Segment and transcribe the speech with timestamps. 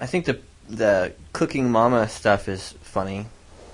[0.00, 3.26] I think the the cooking mama stuff is funny.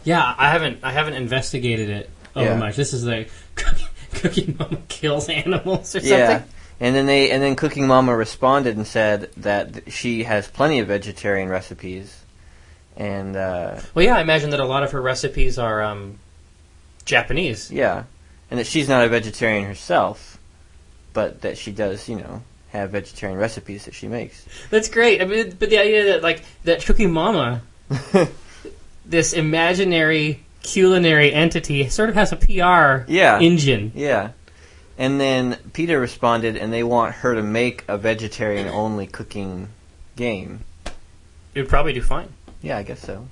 [0.04, 2.56] Yeah, I haven't I haven't investigated it over Yeah.
[2.58, 2.76] much.
[2.76, 6.28] This is like cooking, cooking mama kills animals or Yeah.
[6.28, 6.48] something.
[6.80, 10.88] And then they and then Cooking Mama responded and said that she has plenty of
[10.88, 12.22] vegetarian recipes,
[12.96, 16.18] and uh, Well, yeah, I imagine that a lot of her recipes are um,
[17.04, 17.70] Japanese.
[17.70, 18.04] yeah,
[18.50, 20.36] and that she's not a vegetarian herself,
[21.12, 22.42] but that she does, you know,
[22.74, 24.44] have vegetarian recipes that she makes.
[24.68, 25.22] That's great.
[25.22, 27.62] I mean, but the idea that like that Cooking Mama,
[29.06, 33.38] this imaginary culinary entity, sort of has a PR Yeah.
[33.40, 33.92] engine.
[33.94, 34.30] Yeah.
[34.98, 39.68] And then Peter responded, and they want her to make a vegetarian-only cooking
[40.16, 40.60] game.
[41.54, 42.28] It would probably do fine.
[42.62, 43.26] Yeah, I guess so.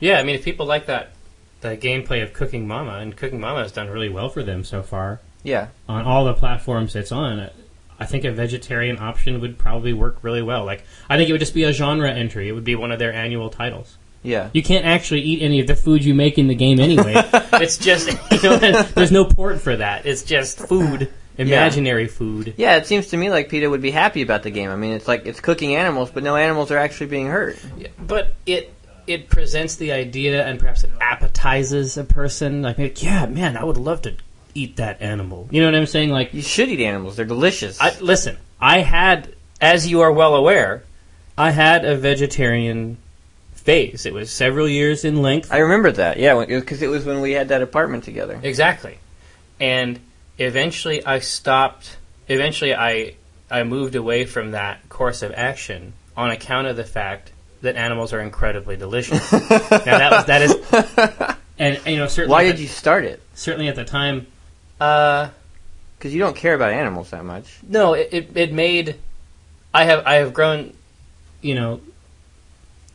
[0.00, 1.12] Yeah, I mean, if people like that,
[1.60, 4.82] the gameplay of Cooking Mama, and Cooking Mama has done really well for them so
[4.82, 5.68] far Yeah.
[5.88, 7.50] on all the platforms it's on.
[7.98, 10.64] I think a vegetarian option would probably work really well.
[10.64, 12.48] Like, I think it would just be a genre entry.
[12.48, 13.98] It would be one of their annual titles.
[14.22, 14.50] Yeah.
[14.52, 17.14] You can't actually eat any of the food you make in the game anyway.
[17.54, 20.04] it's just, you know, there's no port for that.
[20.04, 22.54] It's just food, imaginary food.
[22.56, 24.70] Yeah, it seems to me like Peter would be happy about the game.
[24.70, 27.56] I mean, it's like it's cooking animals, but no animals are actually being hurt.
[27.78, 28.72] Yeah, But it
[29.06, 32.62] it presents the idea and perhaps it appetizes a person.
[32.62, 34.16] Like, yeah, man, I would love to
[34.56, 35.48] eat that animal.
[35.50, 36.10] You know what I'm saying?
[36.10, 37.80] Like, You should eat animals; they're delicious.
[37.80, 40.82] I, listen, I had, as you are well aware,
[41.36, 42.96] I had a vegetarian
[43.54, 44.06] phase.
[44.06, 45.52] It was several years in length.
[45.52, 46.18] I remember that.
[46.18, 48.40] Yeah, because it was when we had that apartment together.
[48.42, 48.98] Exactly.
[49.60, 50.00] And
[50.38, 51.96] eventually I stopped
[52.28, 53.14] eventually I
[53.50, 58.12] I moved away from that course of action on account of the fact that animals
[58.12, 59.32] are incredibly delicious.
[59.32, 63.04] now that was that is and, and, you know certainly Why did the- you start
[63.04, 63.22] it?
[63.34, 64.26] certainly at the time
[64.80, 65.28] uh
[65.98, 67.58] Because you don't care about animals that much.
[67.68, 68.96] no it, it, it made
[69.72, 70.72] I have I have grown
[71.42, 71.80] you know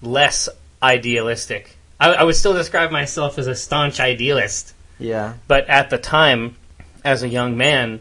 [0.02, 0.50] less
[0.82, 1.78] idealistic.
[2.00, 4.74] I, I would still describe myself as a staunch idealist.
[5.00, 5.34] Yeah.
[5.48, 6.56] But at the time,
[7.04, 8.00] as a young man,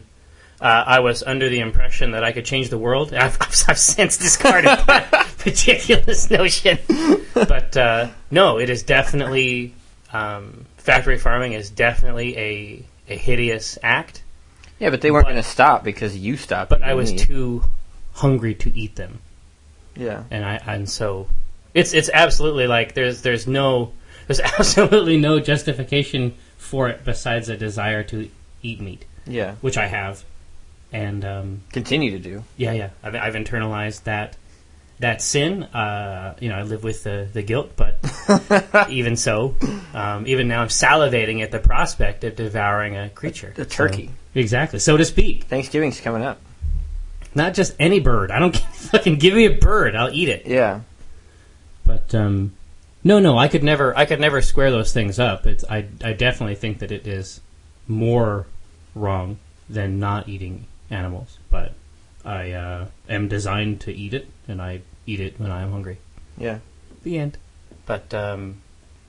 [0.59, 3.13] uh, I was under the impression that I could change the world.
[3.13, 6.79] I've, I've, I've since discarded that particular notion.
[7.33, 9.73] But uh, no, it is definitely
[10.11, 14.23] um, factory farming is definitely a a hideous act.
[14.79, 16.69] Yeah, but they weren't going to stop because you stopped.
[16.69, 17.63] But I was too
[18.13, 19.19] hungry to eat them,
[19.95, 20.23] Yeah.
[20.31, 21.27] and I and so
[21.73, 23.93] it's it's absolutely like there's there's no
[24.27, 28.29] there's absolutely no justification for it besides a desire to
[28.63, 29.05] eat meat.
[29.27, 29.53] Yeah.
[29.61, 30.23] which I have,
[30.91, 32.43] and um, Continue to do.
[32.57, 34.35] yeah, yeah, I've, I've internalized that
[35.01, 35.63] that sin.
[35.63, 37.99] Uh, you know, I live with the the guilt, but
[38.89, 39.55] even so,
[39.93, 44.07] um, even now I'm salivating at the prospect of devouring a creature, A turkey.
[44.07, 45.43] So- exactly, so to speak.
[45.45, 46.39] Thanksgiving's coming up.
[47.35, 48.31] Not just any bird.
[48.31, 49.95] I don't fucking give me a bird.
[49.95, 50.45] I'll eat it.
[50.45, 50.81] Yeah.
[51.85, 52.53] But um,
[53.03, 53.97] no, no, I could never.
[53.97, 55.45] I could never square those things up.
[55.45, 55.85] It's I.
[56.03, 57.41] I definitely think that it is
[57.87, 58.45] more
[58.95, 59.37] wrong
[59.69, 61.39] than not eating animals.
[61.49, 61.73] But
[62.23, 65.97] I uh, am designed to eat it, and I eat it when I am hungry.
[66.37, 66.59] Yeah.
[67.03, 67.37] The end.
[67.85, 68.61] But um,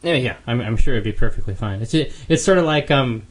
[0.03, 1.83] anyway, yeah, I'm, I'm sure it'd be perfectly fine.
[1.83, 3.23] It's it's sort of like um,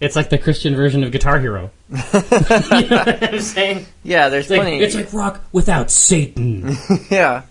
[0.00, 1.70] it's like the Christian version of Guitar Hero.
[1.90, 3.86] you know what I'm saying?
[4.02, 4.78] Yeah, there's It's like, plenty.
[4.80, 6.76] it's like rock without Satan.
[7.10, 7.42] yeah.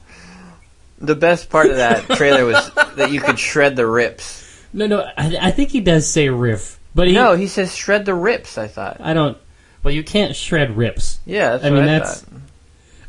[0.99, 4.43] The best part of that trailer was that you could shred the rips.
[4.73, 8.05] no, no, I, I think he does say riff, but he, No, he says shred
[8.05, 8.57] the rips.
[8.57, 8.97] I thought.
[9.01, 9.37] I don't.
[9.83, 11.19] Well, you can't shred rips.
[11.25, 12.21] Yeah, that's I what mean, I that's-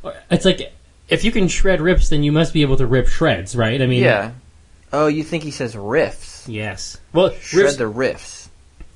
[0.03, 0.17] thought.
[0.31, 0.73] It's like
[1.09, 3.81] if you can shred rips, then you must be able to rip shreds, right?
[3.81, 4.33] I mean, Yeah.
[4.93, 6.45] Oh, you think he says riffs?
[6.49, 6.97] Yes.
[7.13, 8.49] Well, Shred riffs, the riffs.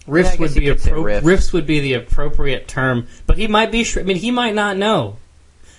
[0.09, 1.25] riffs Yeah, would be appro- riff.
[1.25, 3.83] riffs would be the appropriate term, but he might be.
[3.85, 5.17] Shred- I mean, he might not know.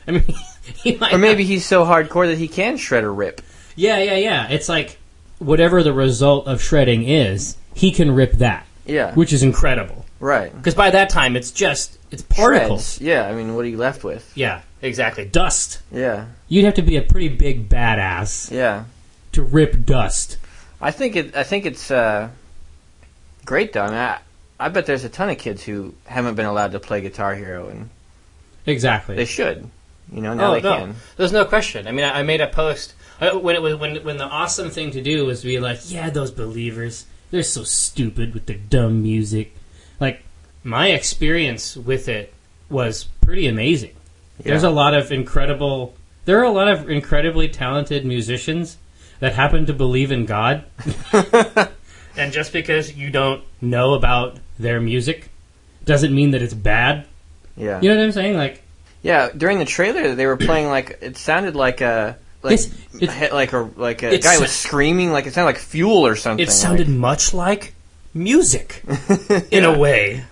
[0.07, 0.23] I mean,
[0.83, 1.09] he might.
[1.13, 3.41] Or not- maybe he's so hardcore that he can shred a rip.
[3.75, 4.47] Yeah, yeah, yeah.
[4.49, 4.97] It's like
[5.39, 9.13] whatever the result of shredding is, he can rip that, Yeah.
[9.15, 10.05] which is incredible.
[10.21, 10.55] Right.
[10.55, 12.93] Because by that time, it's just it's particles.
[12.97, 13.01] Shreds.
[13.01, 14.31] Yeah, I mean, what are you left with?
[14.35, 15.25] Yeah, exactly.
[15.25, 15.81] Dust.
[15.91, 16.27] Yeah.
[16.47, 18.85] You'd have to be a pretty big badass Yeah.
[19.33, 20.37] to rip dust.
[20.79, 21.35] I think it.
[21.35, 22.29] I think it's uh,
[23.45, 23.81] great though.
[23.83, 24.19] I, mean, I,
[24.59, 27.67] I bet there's a ton of kids who haven't been allowed to play Guitar Hero,
[27.69, 27.89] and
[28.65, 29.15] Exactly.
[29.15, 29.69] they should.
[30.11, 30.95] You know, now oh they no, can.
[31.17, 31.87] there's no question.
[31.87, 34.69] I mean, I, I made a post uh, when it was when when the awesome
[34.69, 38.57] thing to do was to be like, yeah, those believers, they're so stupid with their
[38.57, 39.55] dumb music.
[40.01, 40.23] Like
[40.63, 42.33] my experience with it
[42.69, 43.95] was pretty amazing.
[44.39, 45.93] There's a lot of incredible.
[46.25, 48.77] There are a lot of incredibly talented musicians
[49.19, 50.63] that happen to believe in God,
[52.17, 55.29] and just because you don't know about their music
[55.85, 57.05] doesn't mean that it's bad.
[57.55, 57.79] Yeah.
[57.81, 58.35] You know what I'm saying?
[58.37, 58.63] Like,
[59.03, 59.29] Yeah.
[59.35, 63.53] During the trailer, they were playing like it sounded like a like It's- it's- like
[63.53, 66.43] a like a guy was screaming like it sounded like fuel or something.
[66.43, 67.73] It sounded like- much like
[68.13, 68.83] music
[69.51, 70.23] in a way.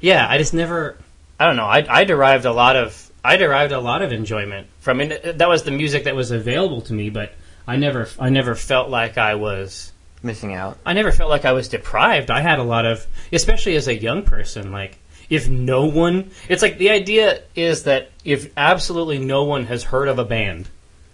[0.00, 0.96] yeah, I just never.
[1.38, 1.66] I don't know.
[1.66, 5.38] I, I derived a lot of I derived a lot of enjoyment from it.
[5.38, 7.32] That was the music that was available to me, but
[7.66, 9.92] I never I never felt like I was
[10.22, 10.78] missing out.
[10.86, 12.30] I never felt like I was deprived.
[12.30, 14.98] I had a lot of, especially as a young person, like
[15.28, 20.06] if no one, it's like the idea is that if absolutely no one has heard
[20.08, 20.68] of a band,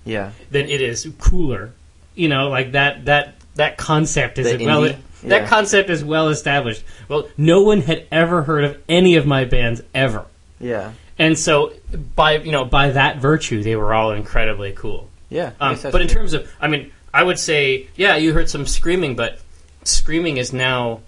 [0.05, 1.73] Yeah, then it is cooler.
[2.15, 4.97] You know, like that that that concept is The well indie?
[5.25, 5.47] That Yeah.
[5.49, 6.83] concept is well established.
[7.09, 10.25] Well, no one had ever heard of any of my bands ever.
[10.61, 11.73] yeah, And so
[12.17, 15.09] by you know by that virtue they were all incredibly cool.
[15.31, 15.51] yeah.
[15.61, 19.17] Um, but in terms of, I mean, I would say, yeah, you heard some screaming,
[19.17, 19.39] but
[19.85, 21.01] screaming is now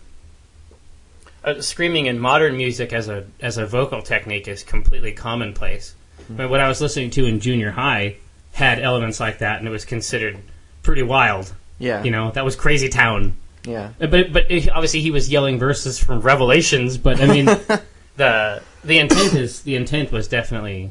[1.44, 5.94] uh, screaming in modern music as a as a vocal technique is completely commonplace.
[6.26, 6.34] Hmm.
[6.34, 8.16] I mean, what I was listening to in junior high
[8.52, 10.38] had elements like that, and it was considered
[10.82, 11.52] pretty wild.
[11.78, 13.34] yeah, You know, that was crazy town.
[13.66, 16.98] Yeah, Uh, But but it, obviously he was yelling verses from Revelations.
[16.98, 17.44] But I mean,
[18.16, 20.90] the the intent is the intent was definitely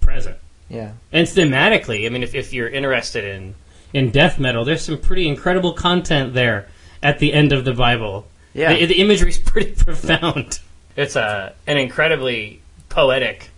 [0.00, 0.36] present.
[0.68, 3.54] yeah, And thematically, I mean, if, if you're interested in,
[3.92, 6.68] in death metal, there's some pretty incredible content there
[7.02, 8.26] at the end of the Bible.
[8.54, 8.74] yeah.
[8.74, 10.60] The, the is pretty profound.
[10.96, 13.50] It's a an incredibly poetic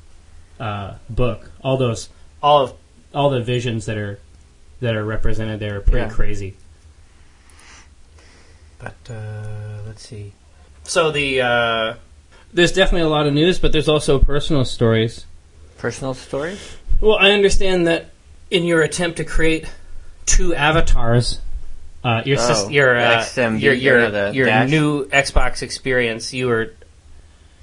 [0.58, 1.50] uh, book.
[1.62, 2.08] All those,
[2.42, 2.74] all of,
[3.14, 4.18] all the visions that are
[4.80, 6.10] that are represented there are pretty Yeah.
[6.10, 6.54] crazy.
[8.80, 10.32] But uh, let's see.
[10.84, 11.94] So the uh,
[12.52, 15.26] there's definitely a lot of news, but there's also personal stories.
[15.78, 16.76] Personal stories.
[17.00, 18.10] Well, I understand that
[18.50, 19.66] in your attempt to create
[20.26, 21.40] two avatars,
[22.04, 24.70] uh, your Oh, sys- your, uh, XMB, your your, or the your dash?
[24.70, 26.72] new Xbox experience, you were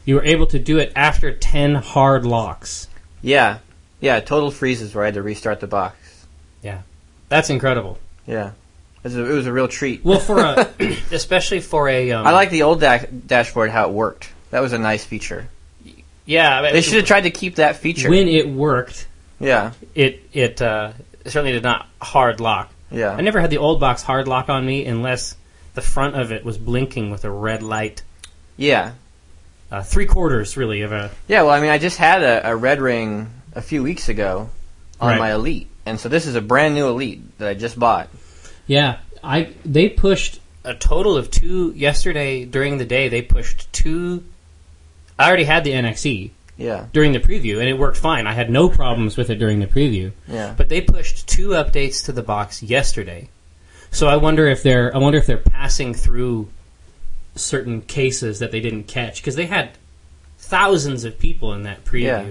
[0.05, 2.87] you were able to do it after ten hard locks.
[3.21, 3.59] Yeah,
[3.99, 4.19] yeah.
[4.19, 6.25] Total freezes where I had to restart the box.
[6.63, 6.81] Yeah,
[7.29, 7.97] that's incredible.
[8.25, 8.51] Yeah,
[8.97, 10.03] it was a, it was a real treat.
[10.03, 10.67] Well, for a
[11.11, 14.29] especially for a um, I like the old da- dashboard how it worked.
[14.51, 15.49] That was a nice feature.
[16.25, 16.59] yeah.
[16.59, 18.09] I mean, They should have tried to keep that feature.
[18.09, 19.07] when it worked,
[19.39, 20.93] Yeah, it it uh,
[21.25, 22.71] certainly did not hard lock.
[22.91, 23.11] yeah.
[23.11, 25.35] I never had the old box hard lock on me unless
[25.73, 28.01] the front of it was blinking with a red light.
[28.57, 28.93] Yeah,
[29.71, 31.43] Uh, three quarters, really, of a yeah.
[31.43, 34.49] Well, I mean, I just had a, a red ring a few weeks ago
[34.99, 35.19] on Right.
[35.19, 38.07] my Elite, and so this is a brand new Elite that I just bought.
[38.67, 43.07] Yeah, I they pushed a total of two yesterday during the day.
[43.09, 44.23] They pushed two.
[45.17, 48.27] I already had the NXE Yeah, during the preview, and it worked fine.
[48.27, 50.11] I had no problems with it during the preview.
[50.27, 50.53] yeah.
[50.55, 53.29] But they pushed two updates to the box yesterday,
[53.89, 56.49] so I wonder if they're I wonder if they're passing through
[57.35, 59.71] certain cases that they didn't catch because they had
[60.39, 62.03] thousands of people in that preview.
[62.03, 62.29] Yeah,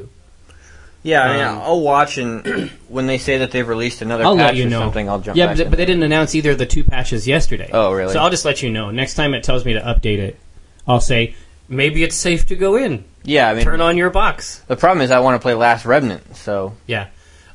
[1.15, 4.47] I mean, Um, I'll watch, and when they say that they've released another I'll patch
[4.47, 4.81] let you or know.
[4.81, 7.71] something, I'll jump Yeah, but, but they didn't announce either of the two patches yesterday.
[7.73, 8.13] Oh, really?
[8.13, 8.91] So I'll just let you know.
[8.91, 10.39] Next time it tells me to update it,
[10.87, 11.35] I'll say
[11.69, 13.05] maybe it's safe to go in.
[13.25, 14.63] yeah, I mean, Turn on your box.
[14.67, 17.07] the problem is I want to play Last Remnant, so Yeah.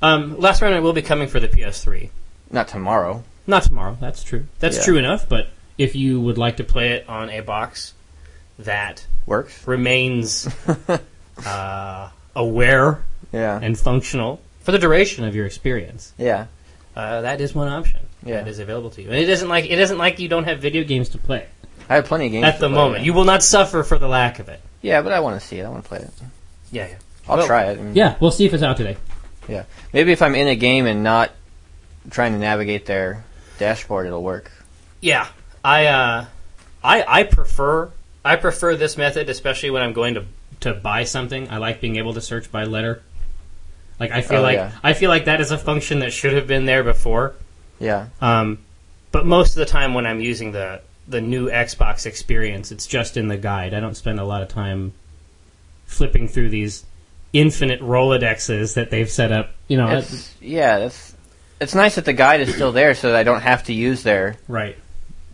[0.01, 2.09] Um, Last Remnant will be coming for the PS3.
[2.49, 3.23] not tomorrow.
[3.47, 3.97] Not tomorrow.
[3.99, 4.45] That's true.
[4.59, 4.83] That's Yeah.
[4.83, 5.27] true enough.
[5.27, 7.93] But if you would like to play it on a box
[8.59, 9.65] that Works.
[9.67, 10.47] remains
[11.45, 16.47] uh, aware Yeah, and functional for the duration of your experience, yeah,
[16.95, 18.37] uh, that is one option Yeah.
[18.37, 19.07] that is available to you.
[19.09, 21.45] And it isn't like it isn't like you don't have video games to play.
[21.89, 23.03] I have plenty of games at to the play, moment.
[23.05, 24.61] You will not suffer for the lack of it.
[24.81, 25.63] Yeah, but I want to see it.
[25.63, 26.09] I want to play it.
[26.71, 26.95] Yeah, yeah.
[27.27, 27.79] I'll Well, try it.
[27.79, 28.97] I mean, Yeah, we'll see if it's out today.
[29.47, 29.63] Yeah.
[29.93, 31.31] Maybe if I'm in a game and not
[32.09, 33.23] trying to navigate their
[33.59, 34.51] dashboard, it'll work.
[35.01, 35.27] Yeah,
[35.63, 36.25] I uh,
[36.83, 37.89] I I prefer
[38.25, 40.25] I prefer this method, especially when I'm going to
[40.61, 41.49] to buy something.
[41.49, 43.01] I like being able to search by letter.
[44.01, 44.71] Like I feel Oh, like yeah.
[44.83, 47.35] I feel like that is a function that should have been there before.
[47.79, 48.57] Yeah, Um,
[49.11, 53.15] but most of the time when I'm using the the new Xbox experience, it's just
[53.17, 53.73] in the guide.
[53.73, 54.93] I don't spend a lot of time
[55.85, 56.83] flipping through these
[57.33, 59.51] infinite Rolodexes that they've set up.
[59.67, 61.15] You know, it's, yeah, that's.
[61.59, 64.01] It's nice that the guide is still there, so that I don't have to use
[64.03, 64.75] their right,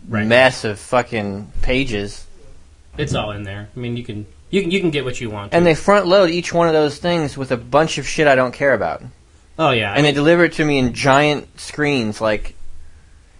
[0.08, 0.26] right.
[0.26, 2.26] mess of fucking pages.
[2.98, 3.68] It's all in there.
[3.74, 5.52] I mean, you can you can you can get what you want.
[5.54, 8.34] And they front load each one of those things with a bunch of shit I
[8.34, 9.02] don't care about,
[9.58, 12.20] oh yeah, I and they deliver it to me in giant screens.
[12.20, 12.54] Like,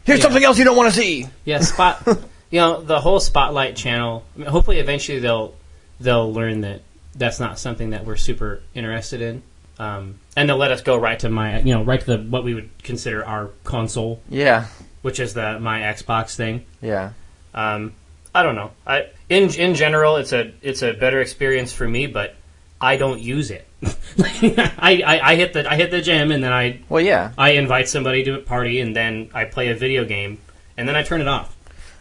[0.04, 0.24] here's Yeah.
[0.24, 1.26] something else you don't want to see.
[1.44, 1.60] yeah.
[1.60, 2.02] Spot.
[2.50, 4.24] you know, the whole spotlight channel.
[4.36, 5.54] I mean, hopefully, eventually they'll
[6.00, 6.82] they'll learn that
[7.14, 9.42] that's not something that we're super interested in,
[9.78, 12.44] um, and they'll let us go right to my you know right to the what
[12.44, 14.66] we would consider our console, Yeah,
[15.02, 16.64] which is the my Xbox thing.
[16.80, 17.10] yeah,
[17.54, 17.92] Um,
[18.35, 18.70] I don't know.
[18.87, 22.37] I in in general, it's a it's a better experience for me, but
[22.80, 23.66] I don't use it.
[24.18, 27.32] I, I, I hit the I hit the gym and then I Well, yeah.
[27.38, 30.38] I invite somebody to a party and then I play a video game
[30.76, 31.56] and then I turn it off.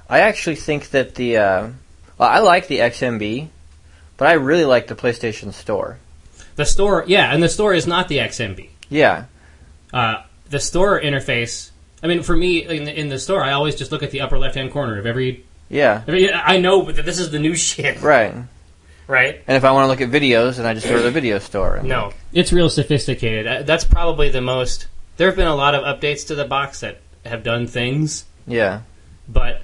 [0.10, 1.70] I actually think that the uh,
[2.18, 3.50] well, I like the XMB,
[4.18, 6.00] but I really like the PlayStation Store.
[6.56, 8.70] The store, yeah, and the store is not the XMB.
[8.90, 9.26] Yeah,
[9.94, 11.72] Uh, the store interface.
[12.02, 14.22] I mean, for me in the, in the store, I always just look at the
[14.22, 15.46] upper left hand corner of every.
[15.70, 18.34] Yeah, every I know but this is the new shit, right.
[19.08, 19.42] right?
[19.48, 21.40] And if I want to look at videos, then I just go to the video
[21.40, 21.76] store.
[21.78, 23.48] And No, it's real sophisticated.
[23.48, 24.88] Uh, That's probably the most.
[25.18, 28.82] There have been a lot of updates to the box that have done things, Yeah,
[29.28, 29.62] but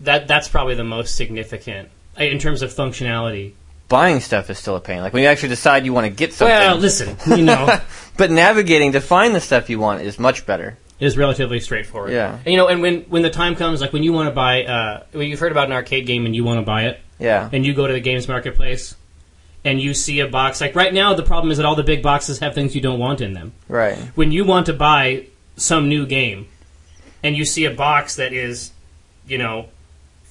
[0.00, 3.52] that that's probably the most significant uh, in terms of functionality.
[3.88, 5.00] buying stuff is still a pain.
[5.02, 6.54] Like when you actually decide you want to get something.
[6.54, 7.80] Well, listen, you know,
[8.16, 10.78] but navigating to find the stuff you want is much better.
[11.04, 12.12] Is relatively straightforward.
[12.12, 12.36] Yeah.
[12.36, 14.64] and, you know, and when when the time comes, like when you want to buy,
[14.64, 17.48] uh, when you've heard about an arcade game and you want to buy it, Yeah,
[17.52, 18.96] and you go to the games marketplace.
[19.66, 21.14] And you see a box like right now.
[21.14, 23.52] The problem is that all the big boxes have things you don't want in them.
[23.66, 23.96] right.
[24.14, 26.48] when you want to buy some new game
[27.22, 28.72] and you see a box that is,
[29.26, 29.68] you know,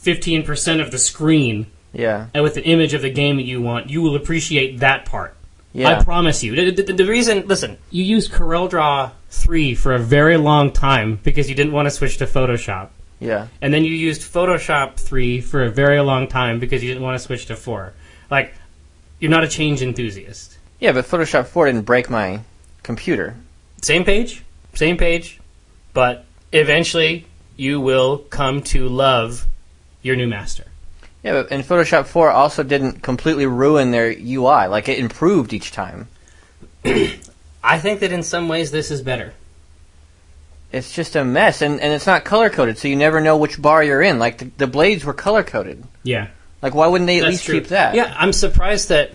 [0.04, 3.90] 15% of the screen Yeah, and with the image of the game that you want,
[3.90, 5.36] you will appreciate that part.
[5.74, 6.56] Yeah, I promise you.
[6.72, 11.50] The, the- the reason, listen, you used CorelDRAW 3 for a very long time because
[11.50, 12.90] you didn't want to switch to Photoshop.
[13.20, 13.48] yeah.
[13.62, 17.16] And then you used Photoshop 3 for a very long time because you didn't want
[17.20, 17.94] to switch to 4.
[18.30, 18.54] Like,
[19.20, 20.58] you're not a change enthusiast.
[20.80, 22.42] Yeah, but Photoshop 4 didn't break my
[22.84, 23.36] computer.
[23.82, 24.44] same page,
[24.76, 25.40] same page,
[25.94, 27.26] but eventually
[27.56, 29.46] you will come to love
[30.02, 30.66] your new master.
[31.24, 34.68] Yeah, but and Photoshop 4 also didn't completely ruin their UI.
[34.68, 36.08] Like it improved each time.
[36.86, 39.34] I think that in some ways this is better.
[40.74, 43.62] It's just a mess, and, and it's not color coded, so you never know which
[43.62, 44.18] bar you're in.
[44.20, 45.84] Like the, the blades were color coded.
[46.02, 46.28] Yeah,
[46.62, 47.60] Like why wouldn't they at that's least true.
[47.60, 47.94] keep that?
[47.96, 49.12] Yeah, I'm surprised that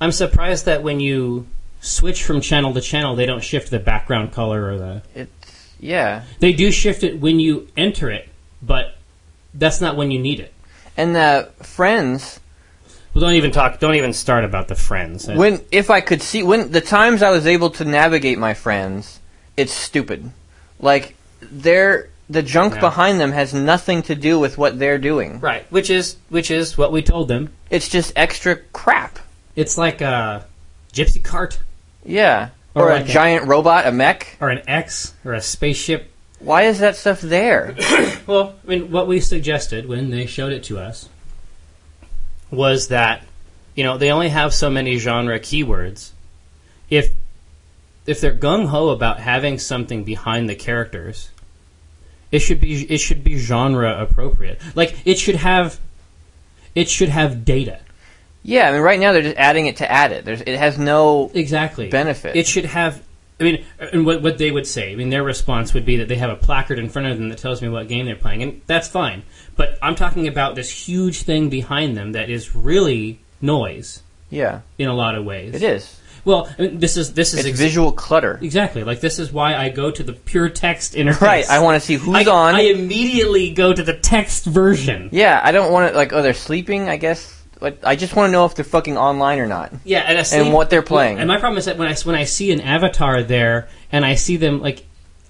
[0.00, 1.46] I'm surprised that when you
[1.80, 5.02] switch from channel to channel, they don't shift the background color or the.
[5.14, 6.22] It's yeah.
[6.40, 8.28] They do shift it when you enter it,
[8.62, 8.94] but
[9.54, 10.52] that's not when you need it.
[10.98, 12.40] And the friends
[13.14, 13.78] Well, don't even talk.
[13.78, 15.26] Don't even start about the friends.
[15.28, 19.20] when if I could see when the times I was able to navigate my friends,
[19.56, 20.30] it's stupid.
[20.80, 22.80] Like they're the junk Yeah.
[22.80, 25.40] behind them has nothing to do with what they're doing.
[25.40, 27.50] right, which is which is what we told them.
[27.70, 29.18] It's just extra crap.
[29.56, 30.44] It's like a
[30.92, 31.58] gypsy cart
[32.04, 32.48] Yeah.
[32.74, 34.36] Or Or, like a a- giant robot, a mech.
[34.40, 36.10] or an X or a spaceship.
[36.40, 37.76] Why is that stuff there?
[38.28, 41.08] Well, I mean, what we suggested when they showed it to us
[42.50, 43.24] was that
[43.74, 46.10] you know they only have so many genre keywords.
[46.90, 47.14] If
[48.04, 51.30] if they're gung ho about having something behind the characters,
[52.30, 54.60] it should be it should be genre appropriate.
[54.74, 55.80] Like it should have
[56.74, 57.80] it should have data.
[58.42, 60.24] Yeah, I mean, right now they're just adding it to add it.
[60.24, 61.88] There's, it has no Exactly.
[61.88, 62.36] benefit.
[62.36, 63.02] It should have.
[63.40, 66.08] I mean, and what, what they would say, I mean, their response would be that
[66.08, 68.42] they have a placard in front of them that tells me what game they're playing,
[68.42, 69.22] and that's fine.
[69.56, 74.88] But I'm talking about this huge thing behind them that is really noise yeah, in
[74.88, 75.54] a lot of ways.
[75.54, 76.00] it is.
[76.24, 78.38] Well, I mean, this is this is It's ex- visual clutter.
[78.42, 81.20] exactly like this is why I go to the pure text interface.
[81.20, 81.48] Right.
[81.48, 82.54] I want to see who's I, on.
[82.56, 85.08] I immediately go to the text version.
[85.12, 86.12] yeah, I don't want to like.
[86.12, 86.88] Oh, they're sleeping.
[86.88, 87.37] I guess.
[87.60, 89.72] But I just want to know if they're fucking online or not.
[89.84, 91.18] Yeah, and, a sleep- what they're playing.
[91.18, 94.14] And my problem is that when I when I see an avatar there and I
[94.14, 94.84] see them like,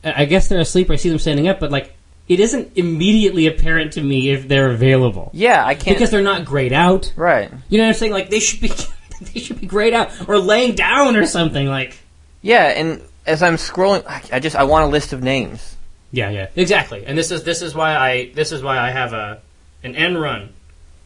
[0.05, 0.91] I guess they're asleep.
[0.91, 1.95] or I see them standing up, but like,
[2.29, 5.97] it isn't immediately apparent to me if they're available Yeah, I can't.
[5.97, 7.13] because they're not grayed out.
[7.17, 7.51] right.
[7.71, 8.13] You know what I'm saying?
[8.13, 8.73] Like they should be
[9.33, 11.67] they should be grayed out or laying down or something.
[11.67, 11.97] Like
[12.43, 15.77] Yeah, and as I'm scrolling, I- I just I want a list of names.
[16.13, 17.05] yeah, yeah, exactly.
[17.07, 19.41] And this is this is why I this is why I have a
[19.83, 20.51] an end run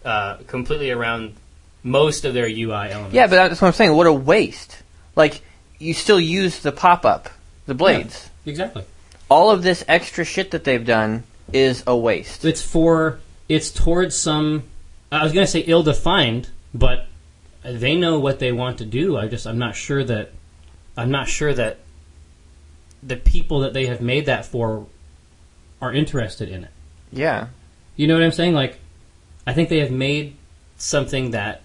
[0.04, 1.34] uh, completely around
[1.82, 3.14] most of their UI elements.
[3.14, 3.94] Yeah, but that's what I'm saying.
[3.94, 4.82] What a waste.
[5.16, 5.42] Like
[5.78, 7.28] you still use the pop up,
[7.66, 8.30] the blades.
[8.46, 8.84] exactly.
[9.28, 12.44] All of this extra shit that they've done is a waste.
[12.44, 14.64] It's for it's towards some.
[15.10, 17.06] I was going to say ill-defined, but
[17.62, 19.16] they know what they want to do.
[19.16, 20.32] I just I'm not sure that
[20.96, 21.78] I'm not sure that
[23.02, 24.86] the people that they have made that for
[25.80, 26.70] are interested in it.
[27.10, 27.48] Yeah.
[27.96, 28.54] You know what I'm saying?
[28.54, 28.78] Like,
[29.46, 30.36] I think they have made
[30.76, 31.62] something that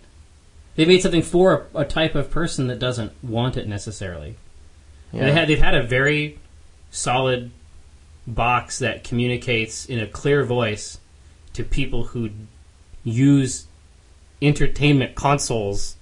[0.75, 4.35] they made something for a, a type of person that doesn't want it necessarily.
[5.11, 5.25] Yeah.
[5.25, 6.39] They had they've had a very
[6.91, 7.51] solid
[8.25, 10.99] box that communicates in a clear voice
[11.53, 12.29] to people who
[13.03, 13.65] use
[14.41, 15.95] entertainment consoles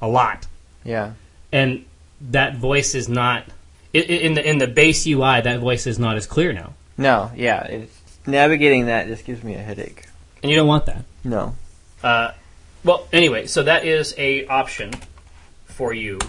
[0.00, 0.46] a lot,
[0.84, 1.12] yeah.
[1.52, 1.84] and
[2.20, 3.44] that voice is not
[3.92, 5.40] in the in the base UI.
[5.40, 7.64] That voice is not as clear now, No, yeah.
[7.64, 10.06] It's, navigating that just gives me a headache.
[10.46, 11.04] And you don't want that.
[11.24, 11.56] No.
[12.04, 12.30] Uh,
[12.84, 14.92] well, anyway, so that is a option
[15.64, 16.20] for you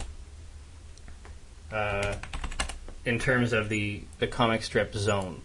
[1.71, 2.15] uh,
[3.05, 5.41] in terms of the, the comic strip zone.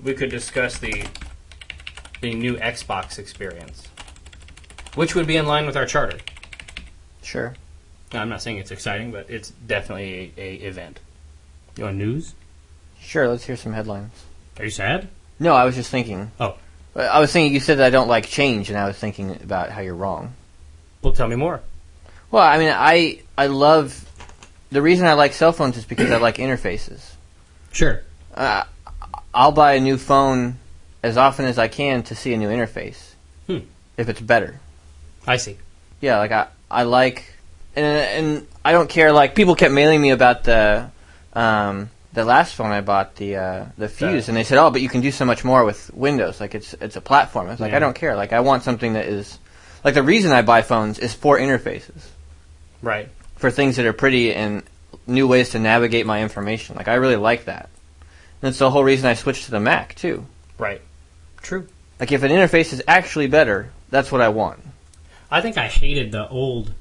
[0.00, 1.04] We could discuss the
[2.20, 3.88] the new Xbox experience,
[4.94, 6.18] which would be in line with our charter.
[7.22, 7.54] Sure.
[8.12, 11.00] Now, I'm not saying it's exciting, but it's definitely a, a event.
[11.76, 12.34] You want news?
[13.00, 14.12] Sure, let's hear some headlines.
[14.58, 15.08] Are you sad?
[15.40, 16.30] No, I was just thinking.
[16.38, 16.54] Oh.
[17.00, 19.70] I was thinking you said that I don't like change, and I was thinking about
[19.70, 20.34] how you're wrong.
[21.02, 21.60] Well, tell me more.
[22.30, 24.06] Well, I mean, I I love
[24.70, 27.00] the reason I like cell phones is because I like interfaces.
[27.72, 28.02] Sure.
[28.34, 28.64] Uh,
[29.34, 30.58] I'll buy a new phone
[31.02, 33.14] as often as I can to see a new interface.
[33.46, 33.60] Hmm.
[33.96, 34.60] If it's better.
[35.26, 35.56] I see.
[36.00, 37.24] Yeah, like I I like
[37.76, 40.90] and and I don't care like people kept mailing me about the
[41.32, 44.80] um the last phone I bought the uh the Fuze and they said, "Oh, but
[44.82, 46.40] you can do so much more with Windows.
[46.40, 47.76] Like it's it's a platform." I was like, Yeah.
[47.76, 48.16] "I don't care.
[48.16, 49.38] Like I want something that is
[49.84, 52.06] like the reason I buy phones is for interfaces,
[52.82, 53.08] Right.
[53.36, 54.62] for things that are pretty and
[55.06, 56.76] new ways to navigate my information.
[56.76, 57.68] Like I really like that.
[58.42, 60.24] And that's the whole reason I switched to the Mac, too.
[60.58, 60.80] Right.
[61.42, 61.66] True.
[61.98, 64.60] Like if an interface is actually better, that's what I want.
[65.30, 66.72] I think I hated the old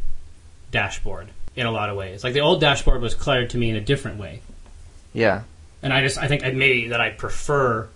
[0.71, 2.23] dashboard in a lot of ways.
[2.23, 4.41] Like the old dashboard was cluttered to me in a different way,
[5.13, 5.43] Yeah.
[5.81, 7.87] and I just I think I maybe that I prefer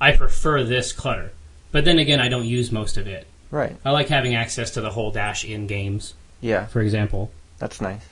[0.00, 1.32] I prefer this clutter.
[1.70, 3.26] But then again, I don't use most of it.
[3.50, 3.76] Right.
[3.84, 6.66] I like having access to the whole dash in games, Yeah.
[6.66, 7.30] for example.
[7.58, 8.02] That's nice.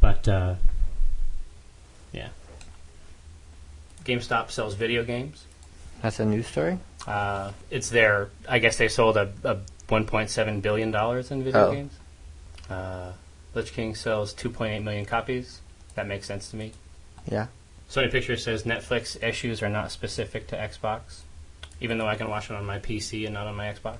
[0.00, 0.54] But uh,
[2.12, 2.28] yeah,
[4.04, 5.44] GameStop sells video games.
[6.02, 6.78] That's a news story?
[7.06, 8.30] Uh, it's their.
[8.48, 9.56] I guess they sold a, a
[9.88, 11.72] 1.7 billion dollars in video Oh.
[11.72, 11.92] games.
[12.70, 13.12] Uh,
[13.54, 15.60] Lich King sells 2.8 million copies.
[15.94, 16.72] That makes sense to me.
[17.30, 17.46] Yeah.
[17.92, 21.20] Sony Pictures says Netflix issues are not specific to Xbox,
[21.78, 23.98] even though I can watch it on my PC and not on my Xbox.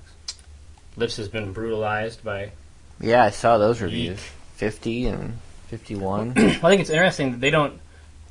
[0.97, 2.53] Lips has been brutalized by.
[3.01, 4.19] Yeah, I saw those reviews.
[4.57, 6.33] 50 and 51.
[6.37, 7.79] Well, I think it's interesting that they don't,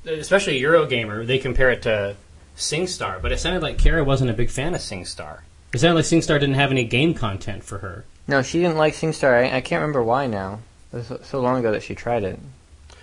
[0.04, 2.16] especially Eurogamer, they compare it to
[2.58, 5.42] SingStar, but it sounded like Kara wasn't a big fan of SingStar.
[5.76, 8.06] It sounded like SingStar didn't have any game content for her.
[8.28, 9.44] no, she didn't like SingStar.
[9.44, 10.62] I, I can't remember why now.
[10.92, 12.40] It was so, so long ago that she tried it.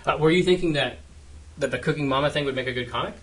[0.05, 0.97] Uh, were you thinking that
[1.59, 3.13] that the Cooking Mama thing would make a good comic?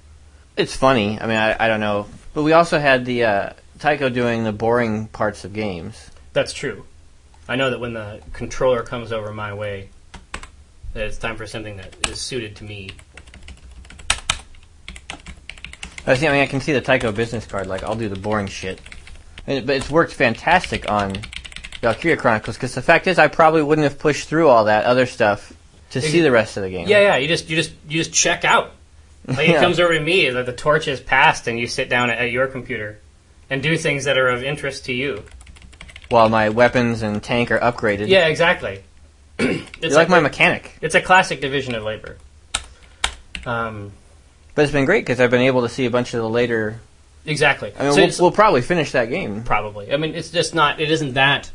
[0.57, 1.20] It's funny.
[1.20, 2.07] I mean, I, I don't know.
[2.33, 6.11] But we also had the uh, Tycho doing the boring parts of games.
[6.33, 6.87] That's true.
[7.49, 9.90] I know that when the controller comes over my way,
[10.94, 12.90] that it's time for something that is suited to me.
[16.07, 16.27] I see.
[16.27, 17.66] I mean, I can see the Tycho business card.
[17.66, 18.81] Like, I'll do the boring shit.
[19.46, 21.14] And, but it's worked fantastic on
[21.81, 25.07] Valkyria Chronicles because the fact is, I probably wouldn't have pushed through all that other
[25.07, 25.53] stuff
[26.02, 26.87] to see the rest of the game.
[26.88, 27.16] Yeah, yeah.
[27.16, 28.72] You just you just you just check out.
[29.26, 32.11] Like it comes over to me that the torch is passed, and you sit down
[32.11, 32.98] at, at your computer
[33.50, 35.24] and do things that are of interest to you.
[36.09, 38.06] While my weapons and tank are upgraded.
[38.09, 38.82] Yeah, exactly.
[39.38, 40.76] it's You're like my mechanic.
[40.80, 42.16] it's a classic division of labor.
[43.44, 43.92] Um,
[44.54, 46.80] But it's been great because I've been able to see a bunch of the later.
[47.24, 47.72] exactly.
[47.78, 49.42] I mean, So we'll, we'll probably finish that game.
[49.42, 49.92] probably.
[49.92, 50.80] I mean, it's just not.
[50.80, 51.50] It isn't that.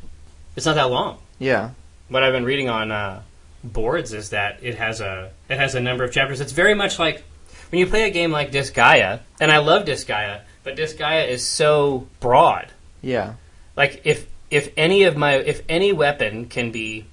[0.55, 1.17] It's not that long.
[1.39, 1.71] Yeah.
[2.09, 3.21] what I've been reading on uh,
[3.63, 6.41] boards is that it has a it has a number of chapters.
[6.41, 7.23] It's very much like
[7.71, 12.07] when you play a game like Disgaea, and I love Disgaea, but Disgaea is so
[12.19, 12.67] broad.
[13.01, 13.33] Yeah.
[13.75, 17.05] Like if if any of my if any weapon can be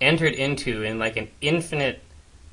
[0.00, 2.00] entered into in like an infinite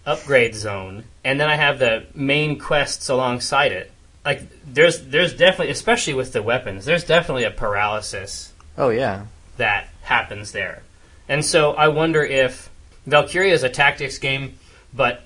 [0.06, 3.92] upgrade zone, and then I have the main quests alongside it.
[4.24, 9.26] Like there's there's definitely especially with the weapons, there's definitely a paralysis Oh yeah.
[9.58, 10.82] that happens there.
[11.30, 12.70] And so I wonder if
[13.06, 14.58] Valkyria is a tactics game,
[14.94, 15.22] but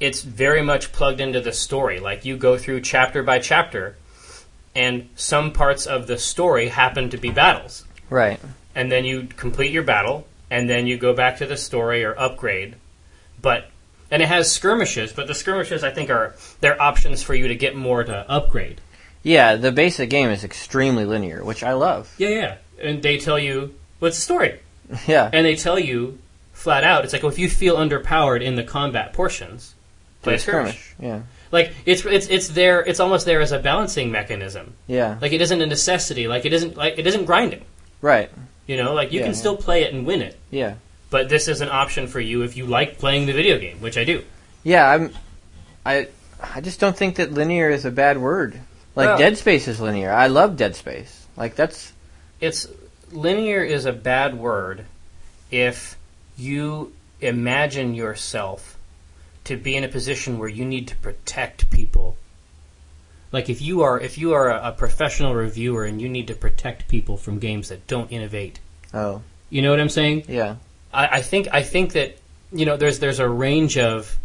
[0.00, 2.00] it's very much plugged into the story.
[2.00, 3.96] Like you go through chapter by chapter,
[4.74, 7.84] and some parts of the story happen to be battles.
[8.10, 8.38] Right.
[8.74, 12.18] And then you complete your battle, and then you go back to the story or
[12.18, 12.76] upgrade.
[13.42, 13.70] But
[14.10, 17.54] and it has skirmishes, but the skirmishes I think are they're options for you to
[17.54, 18.80] get more to upgrade.
[19.22, 19.56] Yeah.
[19.56, 22.14] The basic game is extremely linear, which I love.
[22.18, 22.56] Yeah, yeah.
[22.80, 24.60] And they tell you what's the story.
[25.06, 25.28] Yeah.
[25.30, 26.18] and they tell you
[26.58, 29.74] flat out, it's like, well, if you feel underpowered in the combat portions,
[30.22, 30.94] play a skirmish.
[30.98, 31.22] Yeah.
[31.50, 32.80] Like it's it's it's there.
[32.80, 34.74] It's almost there as a balancing mechanism.
[34.86, 35.16] Yeah.
[35.22, 36.28] Like it isn't a necessity.
[36.28, 37.64] Like it isn't like it isn't grinding.
[38.02, 38.30] Right.
[38.66, 39.38] You know, like you Yeah, can yeah.
[39.38, 40.36] still play it and win it.
[40.50, 40.74] Yeah.
[41.10, 43.96] But this is an option for you if you like playing the video game, which
[43.96, 44.22] I do.
[44.62, 44.90] Yeah.
[44.90, 45.10] I'm.
[45.86, 46.08] I.
[46.54, 48.60] I just don't think that linear is a bad word.
[48.94, 50.12] Like Well- Dead Space is linear.
[50.12, 51.26] I love Dead Space.
[51.36, 51.92] Like that's.
[52.40, 52.68] It's
[53.10, 54.84] linear is a bad word
[55.50, 55.96] if
[56.38, 58.78] you imagine yourself
[59.44, 62.16] to be in a position where you need to protect people.
[63.32, 66.34] Like if you are if you are a, a professional reviewer and you need to
[66.34, 68.60] protect people from games that don't innovate.
[68.94, 69.22] Oh.
[69.50, 70.24] You know what I'm saying?
[70.28, 70.56] Yeah.
[70.92, 72.18] I, I think I think that
[72.52, 74.18] you know there's there's a range of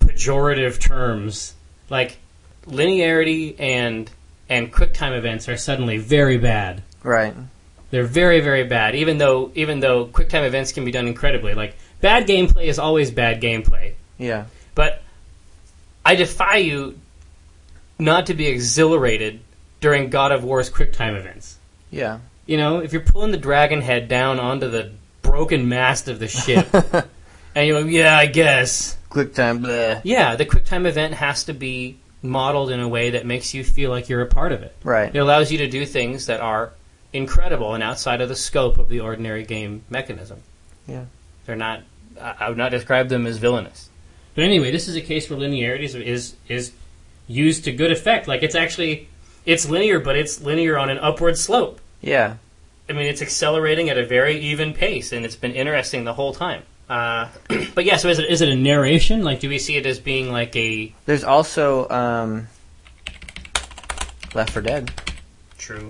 [0.00, 1.54] pejorative terms
[1.90, 2.18] like
[2.66, 4.10] linearity and
[4.48, 6.82] and QuickTime events are suddenly very bad.
[7.02, 7.34] Right.
[7.92, 8.96] They're very very bad.
[8.96, 13.10] Even though even though QuickTime events can be done incredibly, like bad gameplay is always
[13.10, 13.92] bad gameplay.
[14.18, 14.46] Yeah.
[14.74, 15.02] But
[16.04, 16.98] I defy you
[17.98, 19.40] not to be exhilarated
[19.80, 21.58] during God of War's QuickTime events.
[21.90, 22.20] Yeah.
[22.46, 26.28] You know, if you're pulling the dragon head down onto the broken mast of the
[26.28, 26.66] ship,
[27.54, 28.96] and you're like, yeah, I guess.
[29.10, 29.62] Quick time.
[29.62, 30.00] Bleh.
[30.02, 33.90] Yeah, the QuickTime event has to be modeled in a way that makes you feel
[33.90, 34.74] like you're a part of it.
[34.82, 35.14] Right.
[35.14, 36.72] It allows you to do things that are
[37.12, 40.42] incredible and outside of the scope of the ordinary game mechanism.
[40.86, 41.04] Yeah.
[41.46, 41.82] They're not.
[42.20, 43.88] I would not describe them as villainous.
[44.34, 46.72] But anyway, this is a case where linearity is, is is
[47.26, 48.28] used to good effect.
[48.28, 49.08] Like it's actually
[49.44, 51.80] it's linear, but it's linear on an upward slope.
[52.00, 52.36] Yeah.
[52.88, 56.34] I mean, it's accelerating at a very even pace, and it's been interesting the whole
[56.34, 56.62] time.
[56.88, 57.28] Uh,
[57.74, 59.24] but yeah, so is it is it a narration?
[59.24, 62.48] Like, do we see it as being like a There's also um,
[64.34, 64.90] Left 4 Dead.
[65.58, 65.88] true?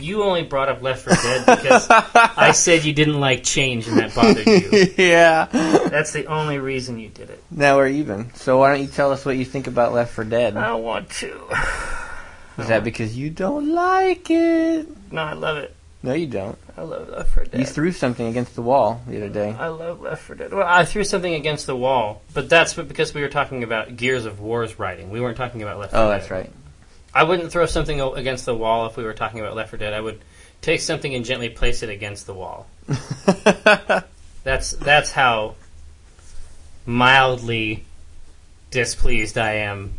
[0.00, 3.98] You only brought up Left 4 Dead because I said you didn't like change, and
[3.98, 4.94] that bothered you.
[5.04, 5.46] yeah.
[5.90, 7.42] That's the only reason you did it.
[7.50, 8.32] Now we're even.
[8.34, 10.56] So why don't you tell us what you think about Left 4 Dead?
[10.56, 11.40] I want to.
[12.58, 14.86] Is that because you don't like it?
[15.12, 15.74] No, I love it.
[16.02, 16.58] No, you don't.
[16.76, 17.60] I love Left 4 Dead.
[17.60, 19.54] You threw something against the wall the other day.
[19.58, 20.52] I love Left 4 Dead.
[20.52, 24.24] Well, I threw something against the wall, but that's because we were talking about Gears
[24.24, 25.10] of War's writing.
[25.10, 26.20] We weren't talking about Left 4 Oh, Dead.
[26.20, 26.50] that's right.
[27.14, 29.92] I wouldn't throw something against the wall if we were talking about Left 4 Dead.
[29.92, 30.20] I would
[30.60, 32.66] take something and gently place it against the wall.
[34.44, 35.54] That's that's how
[36.84, 37.84] mildly
[38.70, 39.94] displeased I am